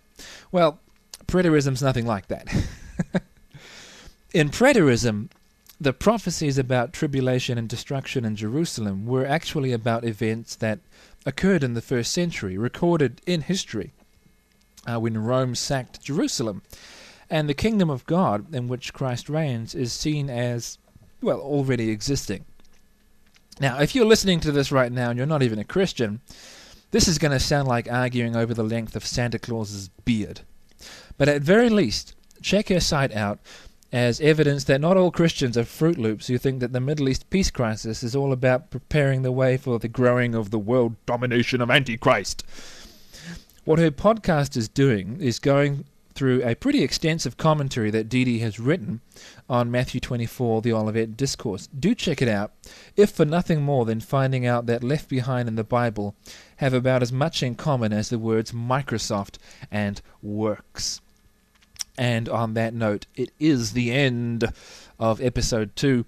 Well, 0.50 0.80
preterism's 1.26 1.82
nothing 1.82 2.06
like 2.06 2.28
that. 2.28 2.48
in 4.34 4.50
preterism, 4.50 5.28
the 5.80 5.92
prophecies 5.92 6.56
about 6.56 6.92
tribulation 6.92 7.58
and 7.58 7.68
destruction 7.68 8.24
in 8.24 8.36
Jerusalem 8.36 9.06
were 9.06 9.26
actually 9.26 9.72
about 9.72 10.04
events 10.04 10.56
that 10.56 10.78
occurred 11.26 11.62
in 11.62 11.74
the 11.74 11.82
first 11.82 12.12
century, 12.12 12.56
recorded 12.56 13.20
in 13.26 13.42
history, 13.42 13.92
uh, 14.86 14.98
when 14.98 15.18
Rome 15.18 15.54
sacked 15.54 16.02
Jerusalem. 16.02 16.62
And 17.28 17.48
the 17.48 17.54
kingdom 17.54 17.90
of 17.90 18.06
God 18.06 18.54
in 18.54 18.68
which 18.68 18.92
Christ 18.92 19.28
reigns 19.28 19.74
is 19.74 19.92
seen 19.92 20.30
as, 20.30 20.78
well, 21.20 21.40
already 21.40 21.90
existing. 21.90 22.44
Now, 23.58 23.80
if 23.80 23.94
you're 23.94 24.04
listening 24.04 24.40
to 24.40 24.52
this 24.52 24.70
right 24.70 24.92
now 24.92 25.10
and 25.10 25.16
you're 25.16 25.26
not 25.26 25.42
even 25.42 25.58
a 25.58 25.64
Christian, 25.64 26.20
this 26.90 27.08
is 27.08 27.18
going 27.18 27.32
to 27.32 27.40
sound 27.40 27.66
like 27.66 27.90
arguing 27.90 28.36
over 28.36 28.54
the 28.54 28.62
length 28.62 28.94
of 28.94 29.06
Santa 29.06 29.38
Claus's 29.38 29.88
beard. 30.04 30.42
But 31.18 31.28
at 31.28 31.42
very 31.42 31.68
least, 31.68 32.14
check 32.42 32.68
her 32.68 32.80
site 32.80 33.14
out 33.14 33.40
as 33.92 34.20
evidence 34.20 34.64
that 34.64 34.80
not 34.80 34.96
all 34.96 35.10
Christians 35.10 35.56
are 35.56 35.64
Fruit 35.64 35.96
Loops 35.96 36.26
who 36.26 36.38
think 36.38 36.60
that 36.60 36.72
the 36.72 36.80
Middle 36.80 37.08
East 37.08 37.30
peace 37.30 37.50
crisis 37.50 38.02
is 38.02 38.14
all 38.14 38.32
about 38.32 38.70
preparing 38.70 39.22
the 39.22 39.32
way 39.32 39.56
for 39.56 39.78
the 39.78 39.88
growing 39.88 40.34
of 40.34 40.50
the 40.50 40.58
world 40.58 40.96
domination 41.06 41.60
of 41.60 41.70
Antichrist. 41.70 42.44
What 43.64 43.78
her 43.78 43.90
podcast 43.90 44.56
is 44.56 44.68
doing 44.68 45.18
is 45.20 45.38
going 45.38 45.84
through 46.16 46.42
a 46.42 46.54
pretty 46.54 46.82
extensive 46.82 47.36
commentary 47.36 47.90
that 47.90 48.08
Dee 48.08 48.38
has 48.38 48.58
written 48.58 49.00
on 49.48 49.70
Matthew 49.70 50.00
24, 50.00 50.62
the 50.62 50.72
Olivet 50.72 51.16
Discourse. 51.16 51.68
Do 51.68 51.94
check 51.94 52.20
it 52.22 52.28
out, 52.28 52.52
if 52.96 53.10
for 53.10 53.24
nothing 53.24 53.62
more 53.62 53.84
than 53.84 54.00
finding 54.00 54.46
out 54.46 54.66
that 54.66 54.82
Left 54.82 55.08
Behind 55.08 55.46
in 55.46 55.54
the 55.54 55.62
Bible 55.62 56.16
have 56.56 56.72
about 56.72 57.02
as 57.02 57.12
much 57.12 57.42
in 57.42 57.54
common 57.54 57.92
as 57.92 58.08
the 58.08 58.18
words 58.18 58.52
Microsoft 58.52 59.36
and 59.70 60.00
Works. 60.22 61.00
And 61.98 62.28
on 62.28 62.54
that 62.54 62.74
note, 62.74 63.06
it 63.14 63.30
is 63.38 63.72
the 63.72 63.92
end 63.92 64.50
of 64.98 65.20
episode 65.20 65.76
2. 65.76 66.04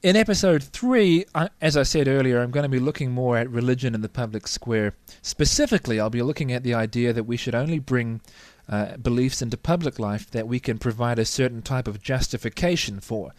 In 0.00 0.14
episode 0.14 0.62
3, 0.62 1.24
I, 1.34 1.48
as 1.60 1.76
I 1.76 1.82
said 1.82 2.08
earlier, 2.08 2.40
I'm 2.40 2.52
going 2.52 2.62
to 2.62 2.68
be 2.68 2.78
looking 2.78 3.10
more 3.10 3.36
at 3.36 3.50
religion 3.50 3.94
in 3.94 4.00
the 4.00 4.08
public 4.08 4.46
square. 4.46 4.94
Specifically, 5.22 5.98
I'll 5.98 6.08
be 6.08 6.22
looking 6.22 6.52
at 6.52 6.62
the 6.62 6.74
idea 6.74 7.12
that 7.12 7.24
we 7.24 7.36
should 7.36 7.54
only 7.54 7.78
bring 7.78 8.20
uh, 8.68 8.96
beliefs 8.96 9.42
into 9.42 9.56
public 9.56 9.98
life 9.98 10.30
that 10.30 10.46
we 10.46 10.60
can 10.60 10.78
provide 10.78 11.18
a 11.18 11.24
certain 11.24 11.62
type 11.62 11.88
of 11.88 12.02
justification 12.02 13.00
for. 13.00 13.32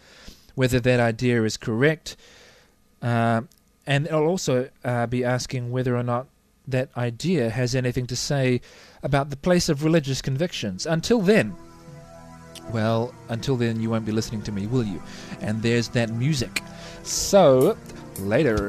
Whether 0.54 0.80
that 0.80 1.00
idea 1.00 1.42
is 1.44 1.56
correct, 1.56 2.16
uh, 3.00 3.42
and 3.86 4.08
I'll 4.08 4.26
also 4.26 4.68
uh, 4.84 5.06
be 5.06 5.24
asking 5.24 5.70
whether 5.70 5.96
or 5.96 6.02
not 6.02 6.26
that 6.66 6.90
idea 6.96 7.50
has 7.50 7.74
anything 7.74 8.06
to 8.06 8.16
say 8.16 8.60
about 9.02 9.30
the 9.30 9.36
place 9.36 9.68
of 9.68 9.84
religious 9.84 10.20
convictions. 10.20 10.86
Until 10.86 11.20
then, 11.20 11.56
well, 12.72 13.14
until 13.28 13.56
then, 13.56 13.80
you 13.80 13.90
won't 13.90 14.04
be 14.04 14.12
listening 14.12 14.42
to 14.42 14.52
me, 14.52 14.66
will 14.66 14.84
you? 14.84 15.02
And 15.40 15.62
there's 15.62 15.88
that 15.88 16.10
music. 16.10 16.62
So, 17.02 17.76
later. 18.18 18.68